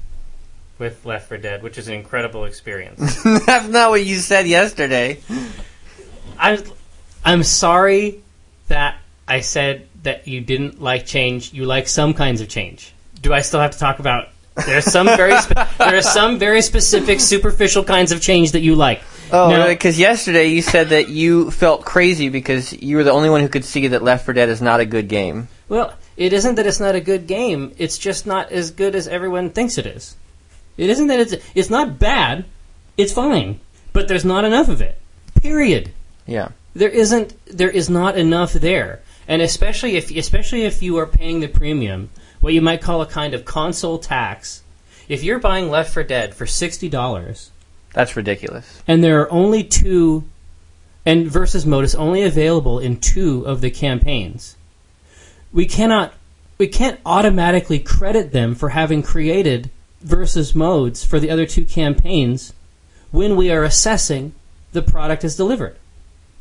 [0.78, 3.24] with Left 4 Dead, which is an incredible experience.
[3.46, 5.22] that's not what you said yesterday.
[6.38, 6.62] I'm
[7.24, 8.22] I'm sorry
[8.68, 8.98] that
[9.28, 11.54] I said that you didn't like change.
[11.54, 12.94] You like some kinds of change.
[13.22, 14.30] Do I still have to talk about?
[14.66, 18.76] There's some very spe- there are some very specific superficial kinds of change that you
[18.76, 19.02] like.
[19.32, 19.68] Oh, No.
[19.68, 23.42] because uh, yesterday you said that you felt crazy because you were the only one
[23.42, 25.48] who could see that Left 4 Dead is not a good game.
[25.70, 27.74] Well, it isn't that it's not a good game.
[27.80, 30.16] It's just not as good as everyone thinks it is.
[30.78, 32.46] It isn't that it's it's not bad.
[32.98, 33.60] It's fine,
[33.92, 35.00] but there's not enough of it.
[35.42, 35.92] Period.
[36.28, 36.50] Yeah.
[36.76, 41.40] there isn't there is not enough there and especially if especially if you are paying
[41.42, 42.10] the premium
[42.44, 44.64] what you might call a kind of console tax
[45.08, 47.50] if you're buying Left 4 Dead for $60
[47.94, 48.84] That's ridiculous.
[48.86, 50.26] and there are only two
[51.06, 54.58] and versus mode is only available in two of the campaigns
[55.54, 56.14] we cannot
[56.58, 59.70] we can't automatically credit them for having created
[60.02, 62.52] versus modes for the other two campaigns
[63.12, 64.34] when we are assessing
[64.74, 65.78] the product as delivered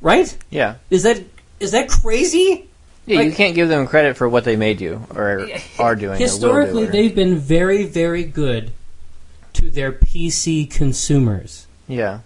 [0.01, 0.77] right Yeah.
[0.91, 1.23] is that
[1.61, 2.69] is that crazy?
[3.07, 6.19] Yeah, you can't give them credit for what they made you or are doing.
[6.21, 8.73] Historically, do, or- they've been very, very good
[9.55, 12.21] to their PC consumers, Yeah.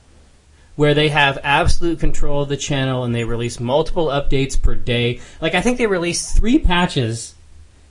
[0.76, 5.20] where they have absolute control of the channel and they release multiple updates per day.
[5.40, 7.34] Like I think they released three patches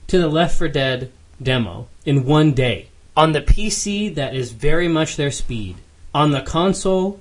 [0.07, 2.87] to the Left 4 Dead demo in one day.
[3.17, 5.77] On the PC, that is very much their speed.
[6.13, 7.19] On the console,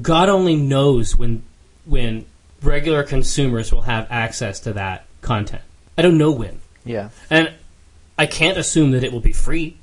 [0.00, 1.42] God only knows when
[1.84, 2.24] when
[2.66, 5.62] regular consumers will have access to that content.
[5.96, 6.60] I don't know when.
[6.84, 7.10] Yeah.
[7.30, 7.52] And
[8.18, 9.76] I can't assume that it will be free.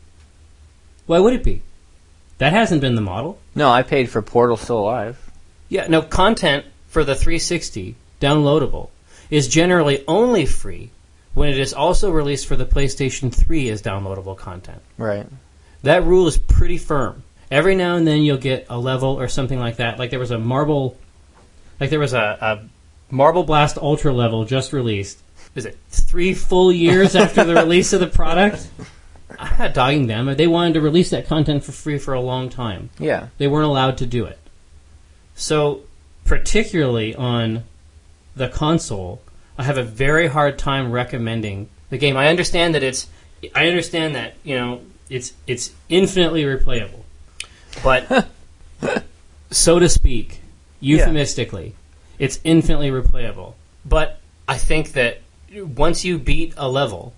[1.06, 1.62] Why would it be?
[2.38, 3.40] That hasn't been the model.
[3.56, 5.32] No, I paid for Portal Still Alive.
[5.70, 8.90] Yeah, no, content for the 360 downloadable
[9.30, 10.92] is generally only free
[11.34, 14.82] when it is also released for the PlayStation 3 as downloadable content.
[14.98, 15.26] Right.
[15.82, 17.24] That rule is pretty firm.
[17.50, 20.00] Every now and then you'll get a level or something like that.
[20.00, 20.98] Like there was a Marble,
[21.80, 22.70] like there was a, a
[23.14, 25.20] Marble Blast Ultra level just released.
[25.54, 28.68] Is it three full years after the release of the product?
[29.38, 30.36] I'm not dogging them.
[30.36, 32.90] They wanted to release that content for free for a long time.
[32.98, 33.28] Yeah.
[33.38, 34.40] They weren't allowed to do it.
[35.36, 35.82] So,
[36.26, 37.66] particularly on
[38.36, 39.22] the console,
[39.60, 42.18] I have a very hard time recommending the game.
[42.18, 43.08] I understand that it's
[43.54, 47.04] I understand that, you know, it's it's infinitely replayable.
[47.84, 48.28] But
[49.52, 50.42] so to speak,
[50.80, 51.76] euphemistically,
[52.20, 53.54] it's infinitely replayable.
[53.86, 55.22] But I think that
[55.56, 57.14] once you beat a level,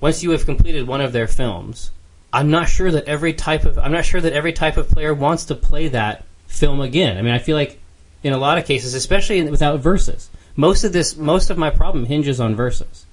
[0.00, 1.90] once you have completed one of their films,
[2.32, 5.14] I'm not sure that every type of I'm not sure that every type of player
[5.14, 7.16] wants to play that film again.
[7.16, 7.78] I mean, I feel like
[8.22, 11.70] in a lot of cases, especially in- without verses, most of this most of my
[11.70, 13.06] problem hinges on verses.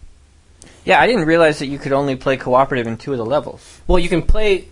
[0.84, 3.82] Yeah, I didn't realize that you could only play cooperative in two of the levels.
[3.88, 4.68] Well, you can play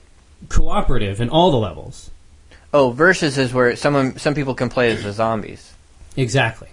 [0.50, 2.12] cooperative in all the levels.
[2.74, 5.73] Oh, versus is where someone some people can play as the zombies.
[6.16, 6.70] Exactly.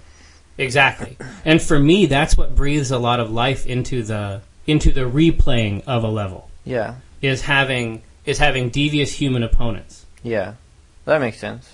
[0.59, 1.17] exactly.
[1.45, 5.83] And for me, that's what breathes a lot of life into the into the replaying
[5.87, 6.97] of a level Yeah.
[7.23, 10.05] is having is having devious human opponents.
[10.23, 10.55] Yeah.
[11.07, 11.69] That makes sense.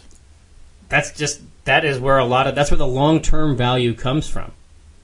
[0.88, 4.28] That's just that is where a lot of that's where the long term value comes
[4.28, 4.52] from.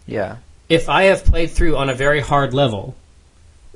[0.06, 0.36] Yeah.
[0.68, 2.94] If I have played through on a very hard level,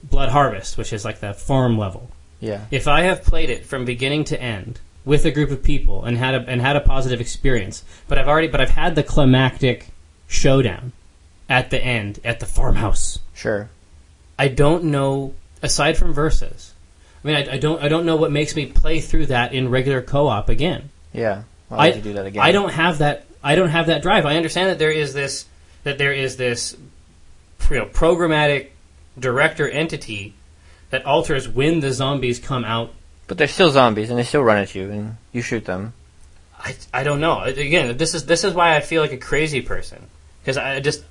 [0.02, 2.60] Blood Harvest, which is like the farm level, Yeah.
[2.70, 6.18] if I have played it from beginning to end with a group of people and
[6.18, 9.88] had a and had a positive experience, but I've already but I've had the climactic
[10.28, 10.92] showdown
[11.48, 13.20] at the end at the farmhouse.
[13.32, 13.70] Sure.
[14.38, 16.74] I don't know aside from verses.
[17.24, 19.70] I mean, I, I don't I don't know what makes me play through that in
[19.70, 20.90] regular co-op again.
[21.14, 21.44] Yeah.
[21.68, 22.42] Why I you do that again?
[22.42, 23.26] I don't have that.
[23.42, 24.26] I don't have that drive.
[24.26, 25.46] I understand that there is this
[25.84, 26.76] that there is this
[27.70, 28.68] you know programmatic
[29.18, 30.34] director entity
[30.90, 32.92] that alters when the zombies come out.
[33.26, 35.94] But they're still zombies, and they still run at you, and you shoot them.
[36.58, 37.42] I, I don't know.
[37.42, 40.06] Again, this is this is why I feel like a crazy person
[40.40, 41.04] because I just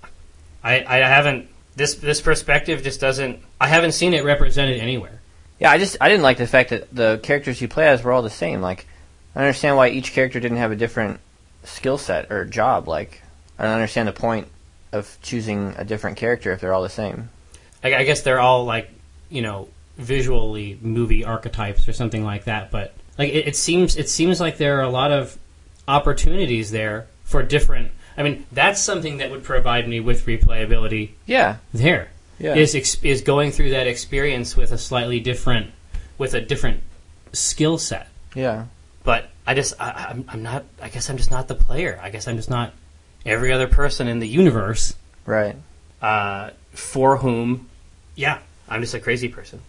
[0.63, 5.21] I, I haven't this this perspective just doesn't I haven't seen it represented anywhere.
[5.59, 8.11] Yeah, I just I didn't like the fact that the characters you play as were
[8.11, 8.61] all the same.
[8.61, 8.85] Like,
[9.35, 11.19] I understand why each character didn't have a different
[11.63, 12.87] skill set or job.
[12.87, 13.21] Like,
[13.59, 14.47] I don't understand the point
[14.91, 17.29] of choosing a different character if they're all the same.
[17.83, 18.89] I, I guess they're all like
[19.29, 22.71] you know visually movie archetypes or something like that.
[22.71, 25.37] But like it, it seems it seems like there are a lot of
[25.87, 27.91] opportunities there for different.
[28.17, 31.11] I mean, that's something that would provide me with replayability.
[31.25, 35.71] Yeah, There yeah, is ex- is going through that experience with a slightly different
[36.17, 36.81] with a different
[37.33, 38.07] skill set.
[38.33, 38.65] yeah,
[39.03, 40.63] But I just I, I'm I'm not.
[40.81, 41.99] I guess I'm just not the player.
[42.01, 42.73] I guess I'm just not
[43.25, 44.93] every other person in the universe
[45.25, 45.55] right.
[46.01, 47.67] uh, for whom,
[48.15, 49.59] yeah, I'm just a crazy person.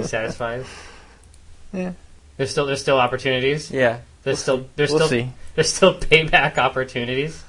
[0.00, 0.64] Satisfied?
[1.72, 1.92] Yeah.
[2.36, 3.70] There's still there's still opportunities.
[3.70, 5.30] Yeah, There's still there's we'll still see.
[5.54, 7.42] there's still payback opportunities.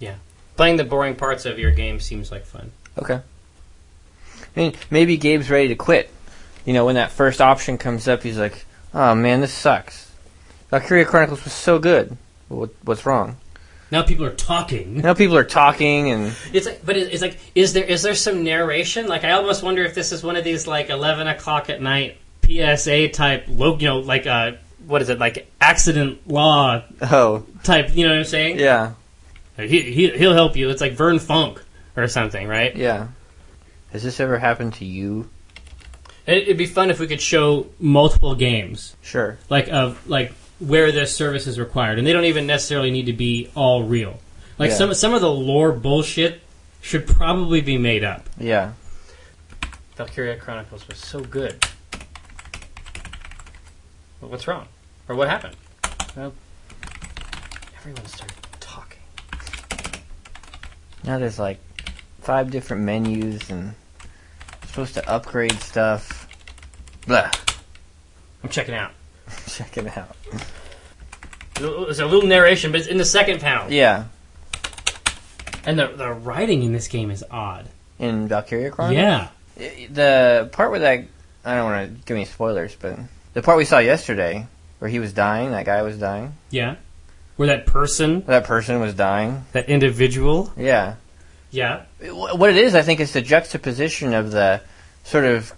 [0.00, 0.14] yeah,
[0.56, 2.72] playing the boring parts of your game seems like fun.
[2.98, 3.20] Okay.
[4.56, 6.10] I mean, maybe Gabe's ready to quit.
[6.64, 10.10] You know, when that first option comes up, he's like, "Oh man, this sucks."
[10.70, 12.16] Valkyria Chronicles was so good.
[12.48, 13.36] What, what's wrong?
[13.90, 14.98] Now people are talking.
[14.98, 18.42] Now people are talking, and It's like, but it's like, is there is there some
[18.42, 19.06] narration?
[19.06, 22.16] Like, I almost wonder if this is one of these like eleven o'clock at night
[22.44, 24.52] PSA type, lo- you know, like uh,
[24.86, 27.94] what is it, like accident law oh type?
[27.96, 28.58] You know what I'm saying?
[28.58, 28.94] yeah,
[29.56, 30.68] He, he he'll help you.
[30.70, 31.60] It's like Vern Fonk
[31.96, 32.74] or something, right?
[32.76, 33.08] yeah.
[33.92, 35.30] Has this ever happened to you?
[36.26, 39.38] It, it'd be fun if we could show multiple games, Sure.
[39.48, 43.12] like of like where this service is required, and they don't even necessarily need to
[43.12, 44.18] be all real.
[44.58, 44.76] Like Yeah.
[44.76, 46.40] some some of the lore bullshit
[46.80, 48.28] should probably be made up.
[48.38, 48.72] Yeah.
[49.96, 51.64] Valkyria Chronicles was so good.
[54.20, 54.66] Well, what's wrong?
[55.08, 55.56] Or what happened?
[56.16, 56.32] Well,
[57.78, 59.00] everyone started talking.
[61.04, 61.58] Now there's like
[62.22, 63.74] five different menus, and
[64.66, 66.28] supposed to upgrade stuff.
[67.06, 67.30] Blah.
[68.42, 68.92] I'm checking out.
[69.56, 70.14] Check it out.
[71.54, 73.72] There's a little narration, but it's in the second panel.
[73.72, 74.04] Yeah.
[75.64, 77.66] And the, the writing in this game is odd.
[77.98, 79.30] In Valkyria Chronicles.
[79.58, 79.86] Yeah.
[79.90, 81.04] The part where that
[81.44, 82.98] I don't want to give any spoilers, but
[83.32, 84.46] the part we saw yesterday
[84.78, 86.76] where he was dying, that guy was dying, Yeah.
[87.36, 89.44] Where that person, that person was dying.
[89.52, 90.96] that individual, Yeah.
[91.50, 91.84] yeah.
[92.10, 94.60] What it is, I think, is the juxtaposition of the
[95.04, 95.52] sort of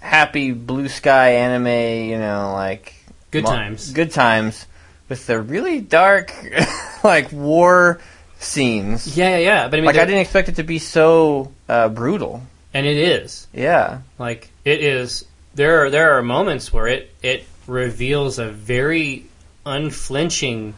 [0.00, 2.94] happy blue sky anime, you know, like
[3.32, 3.90] Good mo- times.
[3.92, 4.66] good times,
[5.08, 6.32] with the really dark,
[7.04, 8.00] like war
[8.38, 9.16] scenes.
[9.16, 9.68] Yeah, yeah, yeah.
[9.68, 12.42] But I mean, Like I didn't expect it to be so uh, brutal.
[12.74, 13.98] and it is Yeah.
[14.18, 15.24] like it is.
[15.54, 19.26] There are there are moments where it it reveals a very
[19.66, 20.74] unflinching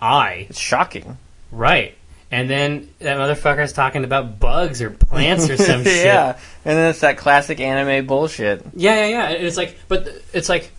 [0.00, 1.16] eye, It's shocking.
[1.50, 1.94] right?
[2.30, 6.04] And then that motherfucker's talking about bugs or plants or some shit.
[6.04, 6.36] yeah.
[6.64, 8.62] And then it's that classic anime bullshit.
[8.74, 9.28] Yeah, yeah, yeah.
[9.30, 10.70] And It's like, but it's like,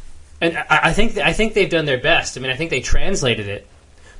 [0.41, 2.37] and I, I think I think they've done their best.
[2.37, 3.67] I mean, I think they translated it,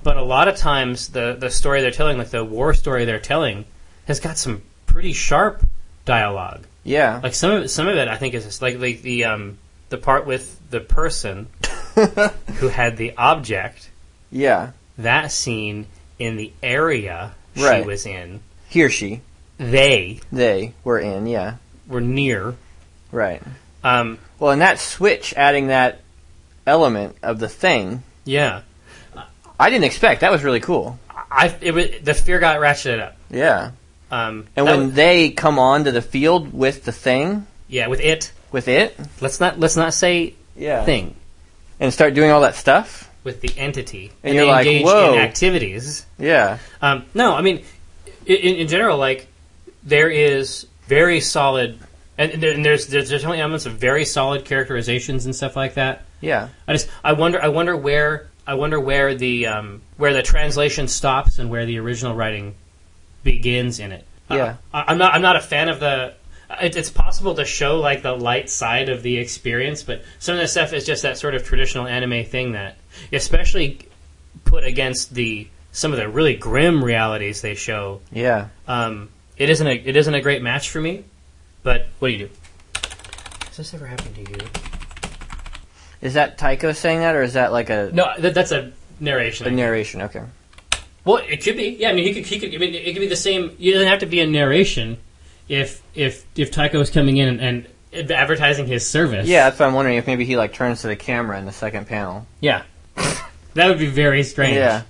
[0.04, 3.20] but a lot of times the the story they're telling, like the war story they're
[3.20, 3.66] telling,
[4.08, 5.62] has got some pretty sharp
[6.06, 6.66] dialogue.
[6.84, 7.20] Yeah.
[7.22, 9.58] Like some of it, some of it, I think is just like like the um
[9.90, 11.48] the part with the person
[11.96, 13.90] who had the object.
[14.32, 14.72] yeah.
[14.98, 15.88] That scene
[16.20, 17.82] in the area Right.
[17.84, 19.22] she was in, He or she.
[19.58, 21.56] they They were in, yeah.
[21.88, 22.56] were near.
[23.12, 23.42] Right.
[23.84, 26.02] Um, Well, and that switch, adding that
[26.70, 28.62] element of the thing, yeah,
[29.60, 30.22] I didn't expect.
[30.22, 30.98] That was really cool.
[31.10, 33.18] I it was, the fear got ratcheted up.
[33.30, 33.72] Yeah.
[34.12, 38.32] Um, And when was- they come onto the field with the thing, yeah, with it,
[38.52, 41.16] with it, let's not let's not say yeah, thing.
[41.80, 45.20] and start doing all that stuff, with the entity And you're like, engage "Whoa." in
[45.20, 46.06] activities.
[46.18, 46.58] Yeah.
[46.82, 47.64] Um, no, I mean,
[48.26, 49.28] in, in general, like
[49.84, 51.78] there is very solid,
[52.18, 56.02] and, and and there's there's definitely elements of very solid characterizations and stuff like that.
[56.22, 56.50] Yeah.
[56.68, 60.88] I just I wonder I wonder where I wonder where the um, where the translation
[60.88, 62.56] stops and where the original writing
[63.24, 64.06] begins in it.
[64.30, 64.56] Uh, Yeah.
[64.74, 66.16] I, I'm not I'm not a fan of the.
[66.62, 70.42] It, it's possible to show like the light side of the experience, but some of
[70.42, 72.78] the stuff is just that sort of traditional anime thing that,
[73.14, 73.88] especially
[74.46, 78.02] put against the some of the really grim realities they show.
[78.12, 78.48] Yeah.
[78.68, 81.04] Um, it isn't a it isn't a great match for me.
[81.62, 82.30] But what do you do?
[83.48, 84.79] Has this ever happened to you?
[86.02, 89.48] Is that Tycho saying that, or is that like a, No, that, that's a narration.
[89.48, 90.02] a narration?
[90.04, 90.24] Okay.
[91.06, 91.78] Well, it could be.
[91.80, 92.26] Yeah, I mean, he could.
[92.26, 92.54] He could.
[92.54, 93.56] I mean, it could be the same.
[93.60, 94.98] It doesn't have to be a narration.
[95.48, 99.28] If if if Tycho is coming in and, and advertising his service.
[99.28, 101.52] Yeah, that's what I'm wondering if maybe he like turns to the camera in the
[101.52, 102.28] second panel.
[102.40, 102.64] Yeah.
[103.56, 104.56] that would be very strange.
[104.56, 104.84] Yeah.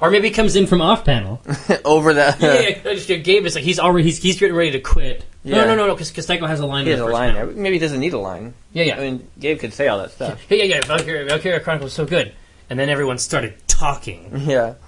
[0.00, 1.40] Or maybe he comes in from off panel.
[1.84, 2.36] Over the.
[2.40, 3.16] yeah, yeah, yeah.
[3.16, 5.24] Gabe is like he's already he's, he's getting ready to quit.
[5.44, 5.56] Yeah.
[5.56, 6.84] No, no, no, no, because Tycho has a line.
[6.86, 7.52] he in has the a line panel.
[7.54, 8.54] Maybe he doesn't need a line.
[8.72, 8.96] Yeah, yeah.
[8.96, 10.40] I mean, Gabe could say all that stuff.
[10.48, 10.80] yeah, yeah, yeah.
[10.86, 12.32] Valkyria, Valkyria Chronicles was so good,
[12.70, 14.30] and then everyone started talking.
[14.46, 14.74] Yeah.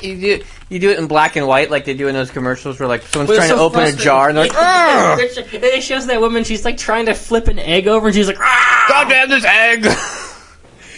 [0.00, 2.80] You do you do it in black and white like they do in those commercials
[2.80, 5.36] where like someone's Well, trying to open a jar and they're like, "Argh!
[5.54, 6.44] and it shows that woman.
[6.44, 8.86] She's like trying to flip an egg over, and she's like, ah!
[8.88, 9.84] God damn this egg!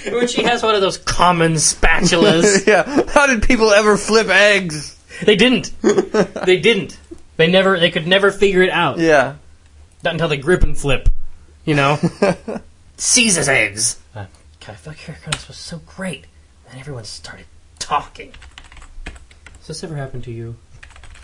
[0.05, 2.67] When she has one of those common spatulas.
[2.67, 3.03] yeah.
[3.11, 4.99] How did people ever flip eggs?
[5.23, 5.73] they didn't.
[5.83, 6.99] They didn't.
[7.37, 7.79] They never.
[7.79, 8.99] They could never figure it out.
[8.99, 9.37] Yeah.
[10.03, 11.09] Not until they grip and flip.
[11.65, 11.99] You know.
[12.97, 14.01] Caesar's eggs.
[14.15, 14.27] Uh,
[14.61, 16.27] God, I feel like Chronicles was so great,
[16.71, 17.47] and everyone started
[17.79, 18.33] talking.
[19.59, 20.57] Has this ever happened to you?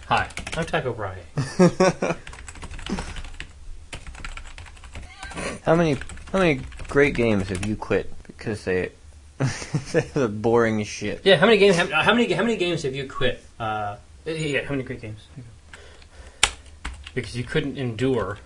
[0.09, 2.17] Hi, I'm Tycho Brahe.
[5.63, 5.95] How many
[6.33, 8.91] how many great games have you quit because they
[10.15, 11.21] they're boring shit?
[11.25, 11.77] Yeah, how many games?
[11.77, 12.33] How, how many?
[12.33, 13.43] How many games have you quit?
[13.59, 15.27] Uh, yeah, how many great games?
[17.15, 18.39] Because you couldn't endure.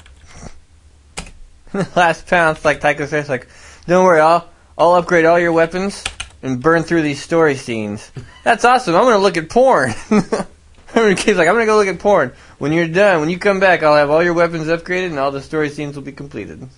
[1.97, 3.49] Last pounce, like Tycho says, like,
[3.87, 6.03] don't worry, I'll I'll upgrade all your weapons
[6.43, 8.11] and burn through these story scenes.
[8.45, 8.95] That's awesome.
[8.95, 9.95] I'm gonna look at porn.
[10.11, 12.33] I mean, kid's like, I'm gonna go look at porn.
[12.59, 15.31] When you're done, when you come back, I'll have all your weapons upgraded and all
[15.31, 16.69] the story scenes will be completed.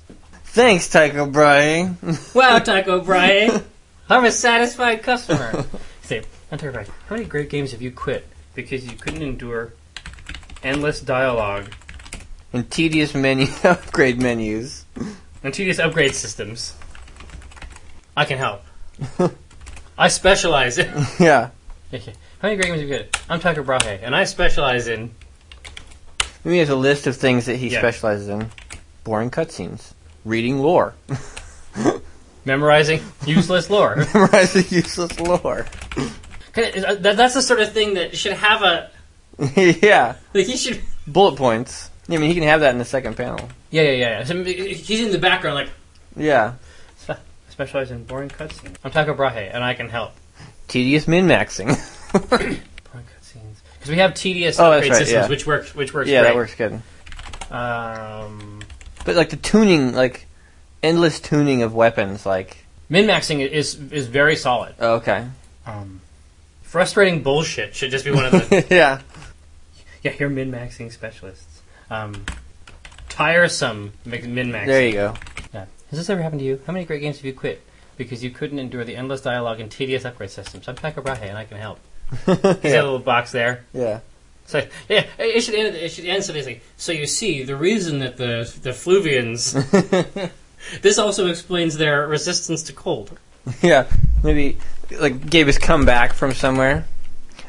[0.57, 1.95] Thanks, Tycho Brahe.
[2.35, 3.63] Wow, Tycho Brahe,
[4.09, 5.67] I'm a satisfied customer.
[6.03, 6.87] Say, Tycho Brahe.
[7.11, 9.75] How many great games have you quit because you couldn't endure
[10.63, 11.67] endless dialogue
[12.55, 14.87] and tedious menu upgrade menus.
[15.45, 16.75] and tedious upgrade systems?
[18.17, 18.63] I can help.
[19.99, 20.91] I specialize in.
[21.21, 21.51] yeah.
[21.93, 22.15] Okay.
[22.41, 23.21] How many great games have you quit?
[23.29, 25.11] I'm Tycho Brahe, and I specialize in.
[26.45, 27.81] Maybe he has a list of things that he Yeah.
[27.81, 28.51] specializes in.
[29.05, 29.93] Boring cutscenes.
[30.27, 30.95] Reading lore.
[32.45, 33.97] Memorizing useless lore.
[34.15, 35.67] Memorizing useless lore.
[35.97, 38.91] Uh, That's the sort of thing that should have a
[39.83, 40.17] yeah.
[40.35, 40.47] like.
[40.47, 40.81] He should.
[41.07, 41.91] Bullet points.
[42.09, 43.49] I mean, he can have that in the second panel.
[43.71, 44.19] Yeah, yeah, yeah.
[44.19, 44.25] yeah.
[44.25, 45.71] So, he's in the background, like
[46.17, 46.55] Yeah.
[47.51, 48.75] specialize in boring cutscenes.
[48.85, 50.13] I'm Tycho Brahe, and I can help.
[50.69, 51.69] Tedious min-maxing.
[52.29, 52.61] Boring
[52.95, 55.29] cutscenes because we have tedious Oh, upgrade right, systems, yeah.
[55.29, 55.75] which works.
[55.75, 56.09] Which works.
[56.09, 56.29] yeah, great.
[56.31, 56.81] that works good.
[57.51, 58.56] Um,
[59.07, 60.27] But like the tuning, like
[60.83, 64.75] endless tuning of weapons, like min maxing is is very solid.
[64.81, 65.29] oh, okay.
[65.65, 66.01] Um,
[66.63, 68.67] frustrating bullshit should just be one of the.
[68.71, 69.01] yeah.
[70.03, 71.63] yeah, you're min maxing specialists.
[71.89, 72.27] Um,
[73.09, 74.67] tiresome min maxing.
[74.67, 75.15] There you go.
[75.55, 75.67] Yeah.
[75.91, 76.61] Has this ever happened to you?
[76.67, 77.63] How many great games have you quit
[77.97, 80.69] because you couldn't endure the endless dialogue and tedious upgrade systems?
[80.69, 81.79] I'm Tycho Brahe, and I can help.
[82.27, 82.83] See that yeah.
[82.83, 83.65] little box there?
[83.73, 84.01] yeah.
[84.47, 85.77] So yeah, it should end.
[85.77, 86.93] It should end something like, so.
[86.93, 89.53] You see, the reason that the the Fluvians.
[90.83, 93.19] this also explains their resistance to cold.
[93.63, 93.87] Yeah.
[94.25, 94.59] Maybe
[94.91, 96.85] like Gabe has come back from somewhere.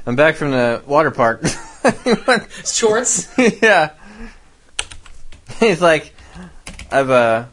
[0.05, 1.43] I'm back from the water park.
[2.65, 3.33] Shorts.
[3.61, 3.91] yeah.
[5.59, 6.13] He's like,
[6.91, 7.45] I've uh,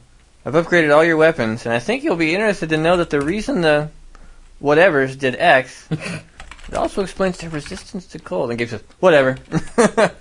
[0.45, 3.21] I've upgraded all your weapons, and I think you'll be interested to know that the
[3.21, 3.89] reason the
[4.63, 5.89] whatevers did X,
[6.69, 8.51] it also explains their resistance to cold.
[8.51, 9.37] And Gabe says, whatever.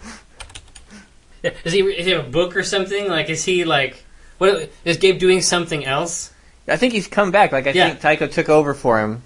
[1.66, 1.82] Is he?
[1.82, 3.10] Is he have a book or something?
[3.10, 4.02] Like, is he like?
[4.38, 6.32] What is Gabe doing something else?
[6.70, 7.52] I think he's come back.
[7.52, 7.90] Like I Yeah.
[7.90, 9.22] think Tycho took over for him.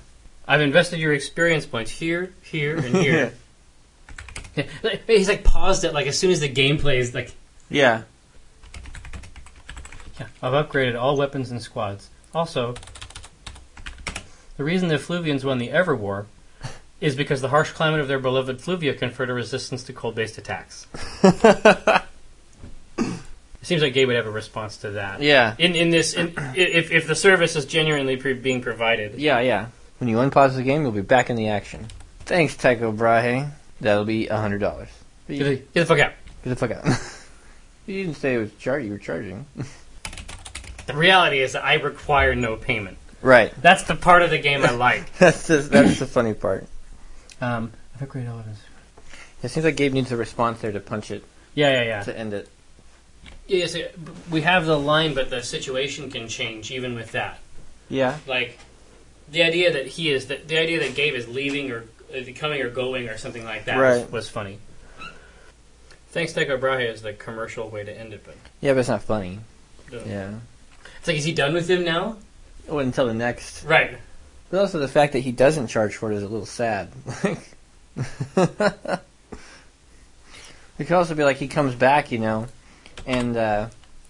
[0.47, 3.33] I've invested your experience points here, here, and here.
[4.55, 7.13] Yeah, like, He's like paused it like as soon as the game plays.
[7.13, 7.33] Like,
[7.69, 8.01] Yeah.
[10.19, 12.09] yeah, I've upgraded all weapons and squads.
[12.33, 12.73] Also,
[14.57, 16.25] the reason the Fluvians won the Ever War
[16.99, 20.87] is because the harsh climate of their beloved Fluvia conferred a resistance to cold-based attacks.
[23.59, 25.21] It seems like Gabe would have a response to that.
[25.21, 25.53] Yeah.
[25.57, 29.67] In in this, in, if if the service is genuinely pre- being provided, Yeah, yeah.
[29.97, 31.87] When you unpause the game, you'll be back in the action.
[32.19, 33.49] Thanks, Tycho Brahe.
[33.81, 34.87] That'll be a hundred dollars.
[35.27, 36.13] get the, get the fuck out.
[36.45, 36.85] Get the fuck out.
[37.87, 39.45] you didn't say it was char- you were charging.
[40.85, 42.97] The reality is that I require no payment.
[43.21, 43.53] Right.
[43.61, 45.13] That's the part of the game I like.
[45.17, 46.67] That's the, that's the funny part.
[47.41, 48.59] Um, I've upgraded all of this.
[49.43, 51.23] It seems like Gabe needs a response there to punch it
[51.53, 52.03] Yeah, yeah, yeah.
[52.03, 52.49] to end it.
[53.47, 53.97] Yes, it-
[54.29, 57.39] we have the line, but the situation can change even with that.
[57.89, 58.17] Yeah.
[58.27, 58.57] Like
[59.31, 62.61] the idea that he is the, the idea that Gabe is leaving or uh, coming
[62.61, 64.11] or going or something like that was, Right.
[64.11, 64.57] was funny.
[66.11, 69.03] Thanks, Tycho Brahe is the commercial way to end it, but Yeah, but it's not
[69.03, 69.39] funny.
[69.91, 70.31] doesn't- Yeah.
[70.99, 72.17] it's like is he done with him now?
[72.67, 73.63] Well, until the next.
[73.63, 73.97] Right.
[74.49, 76.89] But also the fact that he doesn't charge for it is a little sad.
[78.37, 78.99] it
[80.77, 82.47] could also be like he comes back, you know,
[83.05, 83.67] and uh,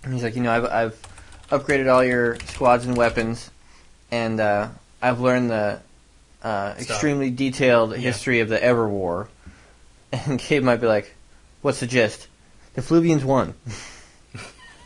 [0.09, 1.01] he's like, you know, I've, I've
[1.49, 3.49] upgraded all your squads and weapons,
[4.11, 4.67] and uh,
[5.01, 5.79] I've learned the
[6.43, 7.97] uh, extremely detailed Yeah.
[7.97, 9.29] history of the Ever War.
[10.13, 11.13] And Gabe might be like,
[11.61, 12.27] "What's the gist?
[12.75, 13.53] The Fluvians won.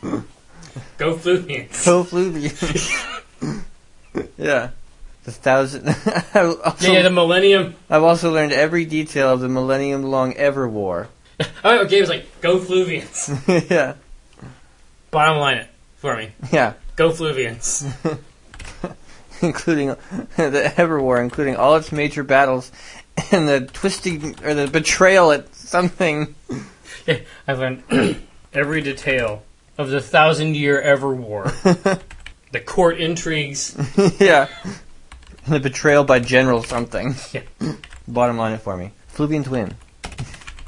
[0.02, 1.84] Go Fluvians.
[1.86, 3.60] Go Fluvians."
[4.36, 4.70] yeah.
[5.24, 5.86] The thousand.
[6.34, 7.74] Also- Yeah, yeah, the Millennium.
[7.88, 11.08] I've also learned every detail of the millennium-long Ever War.
[11.64, 13.28] Oh, Gabe was like, "Go Fluvians."
[13.70, 13.94] yeah,
[15.10, 16.32] Bottom line it for me.
[16.52, 17.84] yeah, Go Fluvians.
[19.40, 19.96] including
[20.36, 22.70] the Ever War, including all its major battles
[23.32, 26.34] and the twisting or the betrayal at something.
[27.06, 27.18] Yeah,
[27.48, 27.82] I've learned
[28.54, 29.42] every detail
[29.78, 31.44] of the thousand year ever war.
[32.52, 33.76] the court intrigues.
[34.20, 34.48] yeah,
[35.46, 37.14] the betrayal by General something.
[37.32, 37.42] Yeah.
[38.08, 38.90] Bottom line it for me.
[39.14, 39.74] Fluvians win.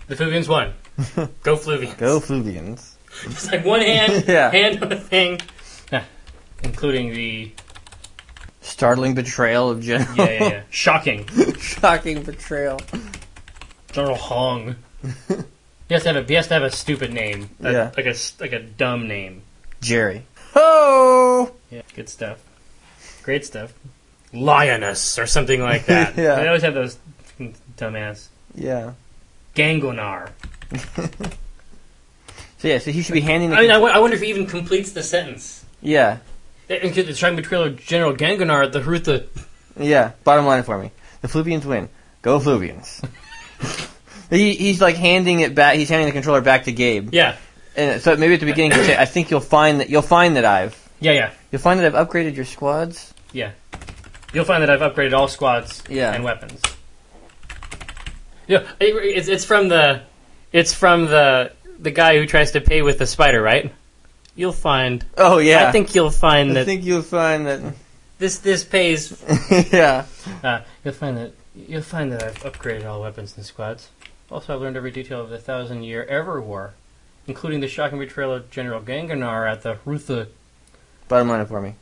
[0.07, 0.73] The Fluvians won.
[1.43, 1.99] Go Fluvians.
[1.99, 2.93] Go Fluvians.
[3.25, 4.51] It's like one hand, Yeah.
[4.51, 5.41] hand on a thing.
[6.63, 7.53] Including the
[8.63, 10.17] Startling betrayal of General.
[10.17, 10.63] yeah, yeah, yeah.
[10.71, 11.27] shocking
[11.59, 12.81] Shocking betrayal.
[13.93, 14.77] General Hong.
[15.89, 17.51] He has to have a he has to have a stupid name.
[17.63, 17.91] A- Yeah.
[17.97, 19.43] like a like a dumb name.
[19.83, 20.23] Jerry.
[20.55, 21.53] Ho!
[21.71, 22.39] Yeah, good stuff.
[23.23, 23.75] Great stuff.
[24.35, 26.15] Lioness or something like that.
[26.17, 26.37] Yeah.
[26.37, 26.99] They always have those
[27.77, 28.27] dumbass.
[28.55, 28.93] Yeah.
[29.55, 30.31] Gangonar.
[32.59, 33.57] So yeah, so he should be handing the.
[33.57, 35.63] I mean, I, wo- wonder if he even completes the sentence.
[35.83, 36.17] yeah,
[36.67, 39.27] Because the shocking betrayal of General Gangonar, the Hrutha.
[39.79, 40.91] Yeah, bottom line for me.
[41.21, 41.91] The Fluvians win.
[42.23, 43.07] Go Fluvians.
[44.31, 45.77] he, he's like handing it back.
[45.77, 47.11] He's handing the controller back to Gabe.
[47.13, 47.37] Yeah,
[47.77, 50.37] And so maybe at the beginning, you say, "I think you'll find that you'll find
[50.37, 53.51] that I've yeah, yeah, you'll find that I've upgraded your squads." yeah.
[54.35, 56.13] You'll find that I've upgraded all squads Yeah.
[56.13, 56.61] and weapons.
[58.47, 60.03] Yeah, it- it's, it's from the
[60.53, 63.73] it's from the the guy who tries to pay with the spider, right?
[64.37, 65.05] You'll find.
[65.17, 67.61] Oh yeah, I think you'll find that I that think you'll find that.
[68.19, 69.23] this this pays.
[69.73, 70.05] yeah,
[70.43, 73.89] Uh, you'll find that you'll find that I've upgraded all weapons and squads.
[74.31, 76.75] Also, I've learned every detail of the Thousand Year Ever War,
[77.27, 80.27] including the shocking betrayal of General Ganganar at the Rutha.
[81.09, 81.75] bottom line for me.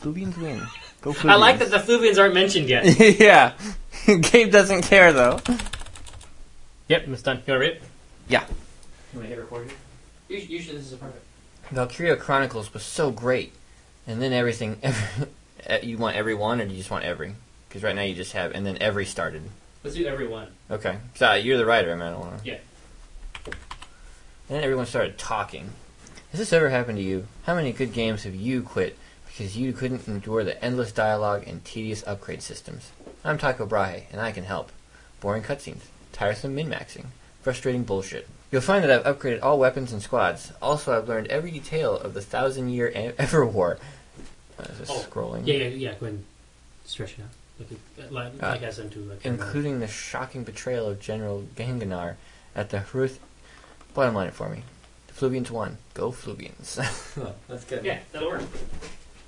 [0.00, 0.62] Fluvians win.
[1.00, 1.30] Go Fluvians.
[1.30, 2.84] I like that the Fluvians aren't mentioned yet.
[3.20, 3.52] yeah,
[4.06, 5.40] Gabe doesn't care though.
[6.88, 7.42] yep, it's done.
[7.46, 7.82] You want to read it?
[8.28, 8.44] Yeah.
[9.12, 9.70] You want to hit record?
[10.28, 11.22] Usually, usually this is a part of it.
[11.70, 13.52] Valkyria Chronicles was so great,
[14.06, 14.78] and then everything.
[14.82, 15.28] Every,
[15.68, 17.34] uh, you want every one, or do you just want every?
[17.68, 19.42] Because right now you just have, and then every started.
[19.82, 20.48] Let's do every one.
[20.70, 21.90] Okay, so uh, you're the writer.
[21.90, 22.46] I mean, I don't want to.
[22.48, 22.58] Yeah.
[24.48, 25.70] And then everyone started talking.
[26.30, 27.26] Has this ever happened to you?
[27.44, 28.96] How many good games have you quit
[29.36, 32.90] because you couldn't endure the endless dialogue and tedious upgrade systems?
[33.24, 34.70] I'm Tycho Brahe, and I can help.
[35.20, 35.82] Boring cutscenes,
[36.12, 37.06] tiresome min-maxing,
[37.42, 38.26] frustrating bullshit.
[38.50, 40.52] You'll find that I've upgraded all weapons and squads.
[40.62, 43.78] Also, I've learned every detail of the Thousand Year Ever War.
[44.58, 45.42] Uh, is this Oh, scrolling?
[45.46, 45.90] Yeah, yeah, yeah.
[45.94, 46.24] Go ahead and
[46.84, 47.28] stretch it out.
[47.58, 49.24] Like, it- like, Uh, like as into like.
[49.26, 52.16] including the shocking betrayal of General Ganganar
[52.54, 53.18] at the Hruth.
[53.94, 54.62] Bottom line it for me.
[55.08, 55.78] The Fluvians won.
[55.94, 56.76] Go Fluvians.
[57.48, 57.84] That's good.
[57.84, 58.42] Yeah, that'll work.